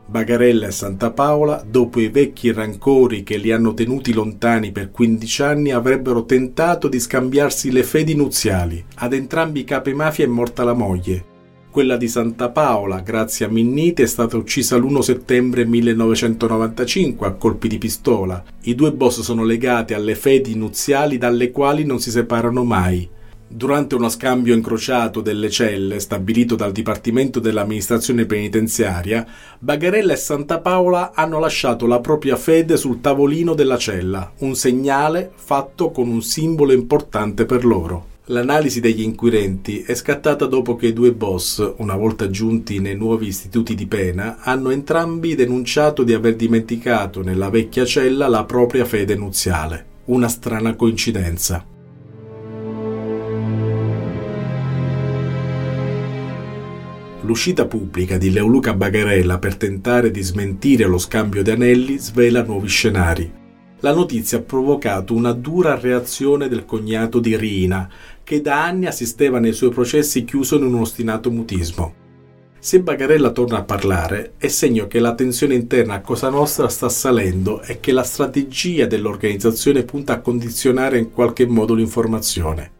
Bagarella 0.07 0.67
e 0.67 0.71
Santa 0.71 1.11
Paola, 1.11 1.65
dopo 1.67 1.99
i 1.99 2.09
vecchi 2.09 2.53
rancori 2.53 3.23
che 3.23 3.39
li 3.39 3.51
hanno 3.51 3.73
tenuti 3.73 4.13
lontani 4.13 4.71
per 4.71 4.91
15 4.91 5.43
anni, 5.43 5.73
avrebbero 5.73 6.25
tentato 6.25 6.89
di 6.89 7.01
scambiarsi 7.01 7.73
le 7.73 7.83
fedi 7.83 8.15
nuziali. 8.15 8.85
Ad 8.97 9.15
entrambi 9.15 9.61
i 9.61 9.65
capi 9.65 9.95
mafia 9.95 10.25
è 10.25 10.29
morta 10.29 10.63
la 10.63 10.75
moglie. 10.75 11.33
Quella 11.71 11.97
di 11.97 12.07
Santa 12.07 12.51
Paola, 12.51 13.01
grazie 13.01 13.47
a 13.47 13.49
Minniti, 13.49 14.03
è 14.03 14.07
stata 14.07 14.37
uccisa 14.37 14.77
l'1 14.77 15.01
settembre 15.01 15.65
1995 15.65 17.27
a 17.27 17.33
colpi 17.33 17.67
di 17.67 17.79
pistola. 17.79 18.45
I 18.63 18.77
due 18.77 18.93
boss 18.93 19.23
sono 19.23 19.43
legati 19.43 19.93
alle 19.93 20.15
fedi 20.15 20.55
nuziali 20.55 21.19
dalle 21.19 21.51
quali 21.51 21.85
non 21.85 21.99
si 21.99 22.13
separano 22.13 22.63
mai. 22.63 23.09
Durante 23.57 23.95
uno 23.95 24.09
scambio 24.09 24.53
incrociato 24.53 25.21
delle 25.21 25.49
celle 25.49 26.01
stabilito 26.01 26.57
dal 26.57 26.73
Dipartimento 26.73 27.39
dell'amministrazione 27.39 28.27
penitenziaria, 28.27 29.25
Bagarella 29.61 30.13
e 30.13 30.17
Santa 30.17 30.59
Paola 30.59 31.13
hanno 31.15 31.39
lasciato 31.39 31.87
la 31.87 32.01
propria 32.01 32.35
fede 32.35 32.77
sul 32.77 33.01
tavolino 33.01 33.55
della 33.55 33.77
cella, 33.79 34.33
un 34.39 34.57
segnale 34.57 35.31
fatto 35.33 35.93
con 35.93 36.09
un 36.09 36.21
simbolo 36.21 36.73
importante 36.73 37.47
per 37.47 37.65
loro. 37.65 38.07
L'analisi 38.25 38.81
degli 38.81 39.03
inquirenti 39.03 39.83
è 39.83 39.95
scattata 39.95 40.47
dopo 40.47 40.75
che 40.75 40.89
i 40.89 40.93
due 40.93 41.13
boss, 41.13 41.75
una 41.77 41.95
volta 41.95 42.29
giunti 42.31 42.81
nei 42.81 42.97
nuovi 42.97 43.29
istituti 43.29 43.77
di 43.77 43.87
pena, 43.87 44.39
hanno 44.41 44.71
entrambi 44.71 45.37
denunciato 45.37 46.03
di 46.03 46.13
aver 46.13 46.35
dimenticato 46.35 47.23
nella 47.23 47.51
vecchia 47.51 47.85
cella 47.85 48.27
la 48.27 48.43
propria 48.43 48.85
fede 48.85 49.15
nuziale. 49.15 49.87
Una 50.07 50.27
strana 50.27 50.75
coincidenza. 50.75 51.65
L'uscita 57.25 57.65
pubblica 57.65 58.19
di 58.19 58.31
Leoluca 58.31 58.75
Bagarella 58.75 59.39
per 59.39 59.57
tentare 59.57 60.11
di 60.11 60.21
smentire 60.21 60.85
lo 60.85 60.99
scambio 60.99 61.43
di 61.43 61.51
anelli 61.51 61.97
svela 61.97 62.43
nuovi 62.43 62.69
scenari. 62.69 63.33
La 63.81 63.95
notizia 63.95 64.39
ha 64.39 64.43
provocato 64.43 65.15
una 65.15 65.33
dura 65.33 65.79
reazione 65.81 66.49
del 66.49 66.67
cognato 66.67 67.21
di 67.21 67.35
Rina, 67.35 67.89
che 68.23 68.43
da 68.43 68.65
anni 68.65 68.85
assisteva 68.85 69.39
nei 69.39 69.55
suoi 69.55 69.71
processi 69.71 70.25
chiuso 70.25 70.57
in 70.57 70.65
un 70.65 70.75
ostinato 70.75 71.31
mutismo. 71.31 71.95
Se 72.59 72.81
Bagarella 72.81 73.31
torna 73.31 73.59
a 73.59 73.65
parlare, 73.65 74.35
è 74.37 74.49
segno 74.49 74.87
che 74.87 74.99
la 74.99 75.15
tensione 75.15 75.55
interna 75.55 75.95
a 75.95 76.01
Cosa 76.03 76.29
Nostra 76.29 76.69
sta 76.69 76.91
salendo 76.91 77.63
e 77.63 77.81
che 77.81 77.93
la 77.93 78.03
strategia 78.03 78.85
dell'organizzazione 78.85 79.85
punta 79.85 80.13
a 80.13 80.21
condizionare 80.21 80.99
in 80.99 81.11
qualche 81.11 81.47
modo 81.47 81.73
l'informazione. 81.73 82.71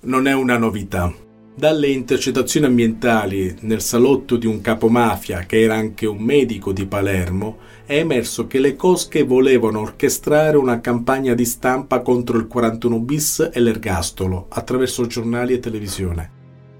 Non 0.00 0.26
è 0.26 0.34
una 0.34 0.58
novità. 0.58 1.10
Dalle 1.56 1.86
intercettazioni 1.86 2.66
ambientali 2.66 3.56
nel 3.60 3.80
salotto 3.80 4.36
di 4.36 4.44
un 4.44 4.60
capomafia 4.60 5.46
che 5.46 5.60
era 5.60 5.76
anche 5.76 6.04
un 6.04 6.18
medico 6.18 6.72
di 6.72 6.84
Palermo 6.84 7.58
è 7.86 7.98
emerso 7.98 8.48
che 8.48 8.58
le 8.58 8.74
cosche 8.74 9.22
volevano 9.22 9.78
orchestrare 9.78 10.56
una 10.56 10.80
campagna 10.80 11.32
di 11.32 11.44
stampa 11.44 12.00
contro 12.00 12.38
il 12.38 12.48
41 12.48 12.98
bis 12.98 13.50
e 13.52 13.60
l'ergastolo 13.60 14.46
attraverso 14.48 15.06
giornali 15.06 15.52
e 15.52 15.60
televisione. 15.60 16.30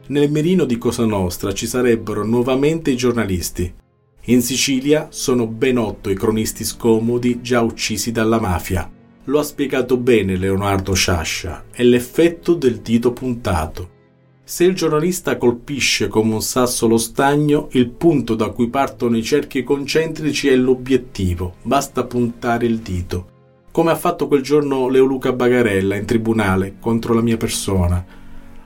Nel 0.08 0.28
mirino 0.28 0.64
di 0.64 0.76
Cosa 0.76 1.04
Nostra 1.04 1.54
ci 1.54 1.68
sarebbero 1.68 2.24
nuovamente 2.24 2.90
i 2.90 2.96
giornalisti. 2.96 3.72
In 4.24 4.42
Sicilia 4.42 5.06
sono 5.10 5.46
ben 5.46 5.78
otto 5.78 6.10
i 6.10 6.16
cronisti 6.16 6.64
scomodi 6.64 7.40
già 7.40 7.62
uccisi 7.62 8.10
dalla 8.10 8.40
mafia. 8.40 8.90
Lo 9.26 9.38
ha 9.38 9.44
spiegato 9.44 9.96
bene 9.96 10.36
Leonardo 10.36 10.94
Sciascia, 10.94 11.66
è 11.70 11.84
l'effetto 11.84 12.54
del 12.54 12.80
dito 12.80 13.12
puntato. 13.12 13.93
Se 14.46 14.62
il 14.62 14.74
giornalista 14.74 15.38
colpisce 15.38 16.08
come 16.08 16.34
un 16.34 16.42
sasso 16.42 16.86
lo 16.86 16.98
stagno, 16.98 17.68
il 17.72 17.88
punto 17.88 18.34
da 18.34 18.50
cui 18.50 18.68
partono 18.68 19.16
i 19.16 19.22
cerchi 19.22 19.64
concentrici 19.64 20.48
è 20.48 20.54
l'obiettivo, 20.54 21.54
basta 21.62 22.04
puntare 22.04 22.66
il 22.66 22.80
dito. 22.80 23.28
Come 23.72 23.90
ha 23.90 23.96
fatto 23.96 24.28
quel 24.28 24.42
giorno 24.42 24.88
Leoluca 24.88 25.32
Bagarella 25.32 25.96
in 25.96 26.04
tribunale 26.04 26.74
contro 26.78 27.14
la 27.14 27.22
mia 27.22 27.38
persona. 27.38 28.04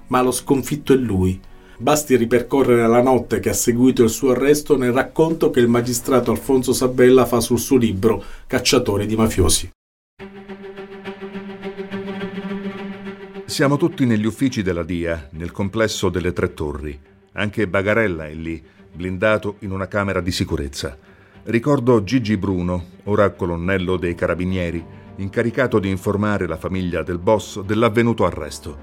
Ma 0.09 0.21
lo 0.21 0.33
sconfitto 0.33 0.93
è 0.93 0.97
lui. 0.97 1.41
Basti 1.79 2.17
ripercorrere 2.17 2.89
la 2.89 3.01
notte 3.01 3.39
che 3.39 3.51
ha 3.51 3.55
seguito 3.55 4.03
il 4.03 4.11
suo 4.11 4.33
arresto 4.33 4.77
nel 4.77 4.91
racconto 4.91 5.51
che 5.51 5.61
il 5.61 5.69
magistrato 5.69 6.33
Alfonso 6.33 6.73
Sabella 6.73 7.25
fa 7.25 7.39
sul 7.39 7.61
suo 7.61 7.77
libro 7.77 8.21
Cacciatori 8.49 9.07
di 9.07 9.15
mafiosi. 9.15 9.71
Siamo 13.49 13.79
tutti 13.79 14.05
negli 14.05 14.27
uffici 14.27 14.61
della 14.61 14.83
DIA, 14.83 15.29
nel 15.33 15.53
complesso 15.53 16.11
delle 16.11 16.35
Tre 16.35 16.53
Torri. 16.53 17.01
Anche 17.33 17.67
Bagarella 17.67 18.27
è 18.27 18.35
lì, 18.35 18.63
blindato 18.93 19.57
in 19.61 19.71
una 19.71 19.89
camera 19.89 20.21
di 20.21 20.31
sicurezza. 20.31 20.99
Ricordo 21.45 22.05
Gigi 22.05 22.37
Bruno, 22.37 22.85
ora 23.05 23.31
colonnello 23.31 23.97
dei 23.97 24.15
Carabinieri, 24.15 24.85
incaricato 25.17 25.79
di 25.79 25.89
informare 25.89 26.47
la 26.47 26.59
famiglia 26.59 27.03
del 27.03 27.17
boss 27.17 27.63
dell'avvenuto 27.63 28.27
arresto. 28.27 28.77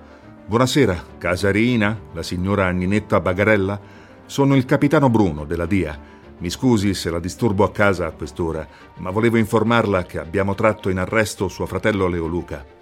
Buonasera, 0.48 1.00
Casarina, 1.20 2.00
la 2.12 2.24
signora 2.24 2.72
Ninetta 2.72 3.20
Bagarella. 3.20 3.80
Sono 4.26 4.56
il 4.56 4.66
capitano 4.66 5.12
Bruno 5.12 5.46
della 5.46 5.68
DIA. 5.68 5.98
Mi 6.40 6.50
scusi 6.50 6.96
se 6.96 7.12
la 7.12 7.20
disturbo 7.20 7.64
a 7.66 7.72
casa 7.72 8.08
a 8.08 8.12
quest'ora, 8.12 8.68
ma 8.98 9.12
volevo 9.12 9.38
informarla 9.38 10.06
che 10.06 10.18
abbiamo 10.18 10.56
tratto 10.56 10.90
in 10.90 10.98
arresto 10.98 11.50
suo 11.50 11.68
fratello 11.68 12.08
Leoluca. 12.08 12.75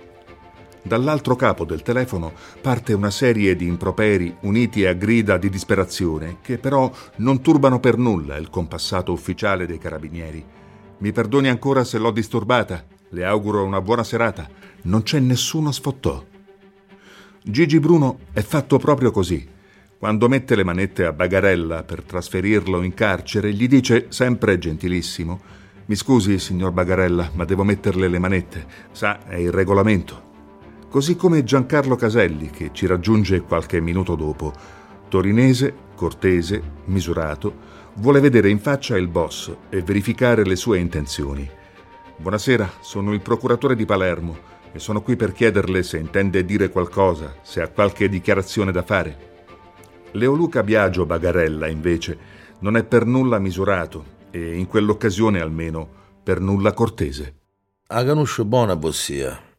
Dall'altro 0.86 1.38
capo 1.38 1.63
del 1.63 1.82
telefono 1.82 2.34
parte 2.60 2.91
una 2.91 3.10
serie 3.10 3.56
di 3.56 3.65
improperi 3.65 4.36
uniti 4.41 4.86
a 4.86 4.91
grida 4.91 5.38
di 5.38 5.50
disperazione 5.50 6.39
che 6.41 6.58
però 6.58 6.91
non 7.17 7.41
turbano 7.41 7.80
per 7.80 7.98
nulla 7.98 8.36
il 8.36 8.50
compassato 8.50 9.13
ufficiale 9.13 9.65
dei 9.65 9.78
carabinieri. 9.78 10.43
Mi 10.98 11.12
perdoni 11.13 11.48
ancora 11.48 11.86
se 11.86 11.98
l'ho 11.98 12.12
disturbata. 12.12 12.84
Le 13.10 13.24
auguro 13.24 13.63
una 13.63 13.80
buona 13.80 14.04
serata. 14.04 14.50
Non 14.84 15.04
c'è 15.04 15.19
nessuno 15.19 15.72
sfottò. 15.72 16.22
Gigi 17.41 17.80
Bruno 17.80 18.19
è 18.34 18.41
fatto 18.41 18.78
proprio 18.78 19.12
così. 19.12 19.48
Quando 19.98 20.28
mette 20.28 20.56
le 20.56 20.65
manette 20.65 21.06
a 21.06 21.13
Bagarella 21.13 21.84
per 21.84 22.04
trasferirlo 22.04 22.82
in 22.82 22.93
carcere, 22.93 23.54
gli 23.54 23.69
dice 23.69 24.08
sempre 24.10 24.58
gentilissimo: 24.58 25.39
Mi 25.86 25.96
scusi, 25.96 26.39
signor 26.39 26.72
Bagarella, 26.72 27.32
ma 27.36 27.46
devo 27.46 27.63
metterle 27.63 28.10
le 28.10 28.19
manette. 28.19 28.65
Sa, 28.91 29.26
è 29.26 29.36
il 29.36 29.52
regolamento 29.52 30.32
così 30.94 31.16
come 31.16 31.44
Giancarlo 31.44 31.96
Caselli 31.96 32.52
che 32.52 32.70
ci 32.72 32.86
raggiunge 32.86 33.42
qualche 33.42 33.82
minuto 33.82 34.14
dopo. 34.14 34.54
Torinese, 35.10 35.74
cortese, 35.96 36.62
misurato, 36.86 37.52
vuole 37.96 38.20
vedere 38.20 38.52
in 38.52 38.60
faccia 38.60 38.96
il 38.96 39.08
boss 39.08 39.52
e 39.70 39.82
verificare 39.82 40.46
le 40.46 40.56
sue 40.56 40.78
intenzioni. 40.78 41.50
Buonasera, 42.16 42.74
sono 42.82 43.12
il 43.12 43.22
procuratore 43.22 43.76
di 43.76 43.86
Palermo 43.86 44.38
e 44.72 44.78
sono 44.78 45.02
qui 45.02 45.16
per 45.16 45.32
chiederle 45.32 45.82
se 45.82 45.98
intende 45.98 46.46
dire 46.46 46.70
qualcosa, 46.70 47.38
se 47.42 47.64
ha 47.64 47.70
qualche 47.70 48.08
dichiarazione 48.08 48.72
da 48.72 48.84
fare. 48.84 49.32
Leoluca 50.12 50.62
Biagio 50.62 51.08
Bagarella, 51.08 51.66
invece, 51.66 52.18
non 52.60 52.78
è 52.78 52.84
per 52.84 53.08
nulla 53.08 53.40
misurato 53.40 54.06
e 54.30 54.56
in 54.56 54.68
quell'occasione 54.68 55.42
almeno 55.42 55.90
per 56.22 56.40
nulla 56.40 56.72
cortese. 56.74 57.38
A 57.88 58.04
canuscio 58.04 58.46
buona 58.46 58.76
bossia, 58.76 59.53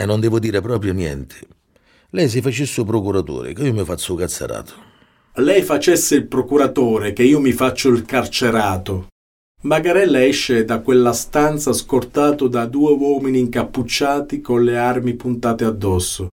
e 0.00 0.06
non 0.06 0.18
devo 0.18 0.38
dire 0.38 0.62
proprio 0.62 0.94
niente. 0.94 1.36
Lei 2.10 2.28
si 2.28 2.40
facesse 2.40 2.84
procuratore, 2.84 3.52
che 3.52 3.64
io 3.64 3.74
mi 3.74 3.84
faccio 3.84 4.14
cazzarato. 4.14 4.72
Lei 5.34 5.62
facesse 5.62 6.14
il 6.14 6.26
procuratore, 6.26 7.12
che 7.12 7.22
io 7.22 7.38
mi 7.38 7.52
faccio 7.52 7.90
il 7.90 8.06
carcerato. 8.06 9.08
Bagarella 9.62 10.24
esce 10.24 10.64
da 10.64 10.80
quella 10.80 11.12
stanza 11.12 11.74
scortato 11.74 12.48
da 12.48 12.64
due 12.64 12.92
uomini 12.92 13.40
incappucciati 13.40 14.40
con 14.40 14.64
le 14.64 14.78
armi 14.78 15.14
puntate 15.14 15.64
addosso. 15.64 16.28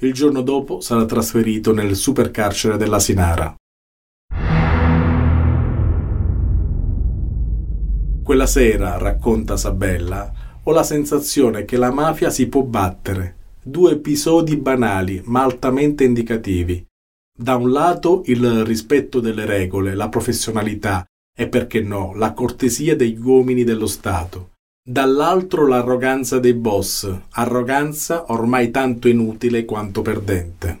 Il 0.00 0.12
giorno 0.12 0.42
dopo 0.42 0.80
sarà 0.80 1.04
trasferito 1.04 1.72
nel 1.72 1.94
supercarcere 1.94 2.76
della 2.76 2.98
Sinara. 2.98 3.54
Quella 8.24 8.46
sera, 8.46 8.98
racconta 8.98 9.56
Sabella, 9.56 10.32
ho 10.64 10.72
la 10.72 10.82
sensazione 10.84 11.64
che 11.64 11.76
la 11.76 11.90
mafia 11.90 12.30
si 12.30 12.46
può 12.48 12.62
battere. 12.62 13.36
Due 13.62 13.92
episodi 13.92 14.56
banali, 14.56 15.20
ma 15.24 15.42
altamente 15.42 16.04
indicativi. 16.04 16.84
Da 17.36 17.56
un 17.56 17.70
lato 17.70 18.22
il 18.26 18.64
rispetto 18.64 19.20
delle 19.20 19.44
regole, 19.44 19.94
la 19.94 20.08
professionalità 20.08 21.04
e 21.36 21.48
perché 21.48 21.80
no, 21.80 22.12
la 22.14 22.32
cortesia 22.32 22.94
degli 22.94 23.18
uomini 23.18 23.64
dello 23.64 23.86
Stato. 23.86 24.50
Dall'altro 24.84 25.66
l'arroganza 25.66 26.38
dei 26.38 26.54
boss, 26.54 27.10
arroganza 27.30 28.30
ormai 28.32 28.70
tanto 28.70 29.08
inutile 29.08 29.64
quanto 29.64 30.02
perdente. 30.02 30.80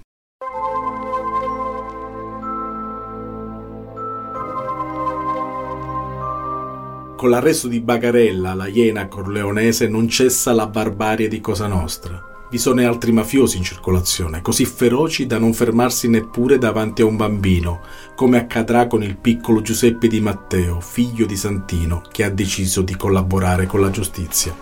Con 7.22 7.30
l'arresto 7.30 7.68
di 7.68 7.78
Bagarella, 7.78 8.52
la 8.52 8.66
iena 8.66 9.06
corleonese, 9.06 9.86
non 9.86 10.08
cessa 10.08 10.52
la 10.52 10.66
barbarie 10.66 11.28
di 11.28 11.40
Cosa 11.40 11.68
Nostra. 11.68 12.20
Vi 12.50 12.58
sono 12.58 12.80
altri 12.84 13.12
mafiosi 13.12 13.58
in 13.58 13.62
circolazione, 13.62 14.42
così 14.42 14.64
feroci 14.64 15.26
da 15.26 15.38
non 15.38 15.52
fermarsi 15.52 16.08
neppure 16.08 16.58
davanti 16.58 17.02
a 17.02 17.04
un 17.04 17.14
bambino, 17.14 17.82
come 18.16 18.38
accadrà 18.38 18.88
con 18.88 19.04
il 19.04 19.18
piccolo 19.18 19.62
Giuseppe 19.62 20.08
Di 20.08 20.18
Matteo, 20.20 20.80
figlio 20.80 21.24
di 21.24 21.36
Santino, 21.36 22.02
che 22.10 22.24
ha 22.24 22.28
deciso 22.28 22.82
di 22.82 22.96
collaborare 22.96 23.66
con 23.66 23.80
la 23.80 23.90
giustizia. 23.90 24.52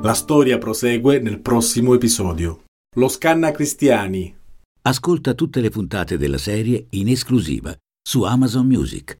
La 0.00 0.14
storia 0.14 0.56
prosegue 0.56 1.18
nel 1.18 1.40
prossimo 1.40 1.92
episodio. 1.92 2.62
Lo 2.96 3.08
Scanna 3.08 3.50
Cristiani. 3.50 4.38
Ascolta 4.82 5.34
tutte 5.34 5.60
le 5.60 5.68
puntate 5.68 6.16
della 6.16 6.38
serie 6.38 6.86
in 6.92 7.08
esclusiva 7.08 7.76
su 8.00 8.22
Amazon 8.22 8.66
Music. 8.66 9.14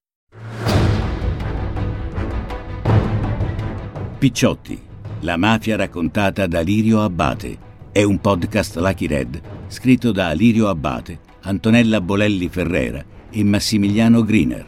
Picciotti, 4.17 4.81
la 5.19 5.37
mafia 5.37 5.75
raccontata 5.75 6.47
da 6.47 6.61
Lirio 6.61 7.03
Abbate. 7.03 7.59
È 7.91 8.01
un 8.01 8.19
podcast 8.19 8.77
Lucky 8.77 9.05
Red 9.05 9.41
scritto 9.67 10.11
da 10.11 10.31
Lirio 10.31 10.67
Abbate, 10.67 11.19
Antonella 11.41 12.01
Bolelli 12.01 12.49
Ferrera 12.49 13.05
e 13.29 13.43
Massimiliano 13.43 14.23
Griner. 14.23 14.67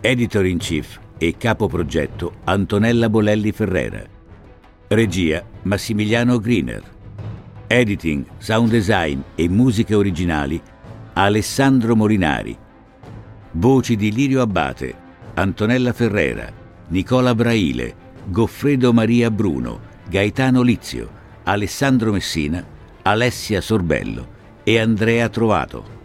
Editor 0.00 0.46
in 0.46 0.58
chief 0.58 0.98
e 1.16 1.36
capo 1.36 1.68
progetto 1.68 2.38
Antonella 2.42 3.08
Bolelli 3.08 3.52
Ferrera. 3.52 4.04
Regia 4.88 5.44
Massimiliano 5.62 6.40
Griner. 6.40 6.96
Editing, 7.70 8.24
sound 8.38 8.70
design 8.70 9.20
e 9.34 9.46
musiche 9.46 9.94
originali 9.94 10.58
Alessandro 11.12 11.94
Morinari. 11.94 12.56
Voci 13.50 13.94
di 13.94 14.10
Lirio 14.10 14.40
Abbate, 14.40 14.94
Antonella 15.34 15.92
Ferrera, 15.92 16.50
Nicola 16.88 17.34
Braile, 17.34 17.94
Goffredo 18.24 18.94
Maria 18.94 19.30
Bruno, 19.30 19.80
Gaetano 20.08 20.62
Lizio, 20.62 21.10
Alessandro 21.42 22.10
Messina, 22.10 22.64
Alessia 23.02 23.60
Sorbello 23.60 24.36
e 24.62 24.78
Andrea 24.78 25.28
Trovato. 25.28 25.97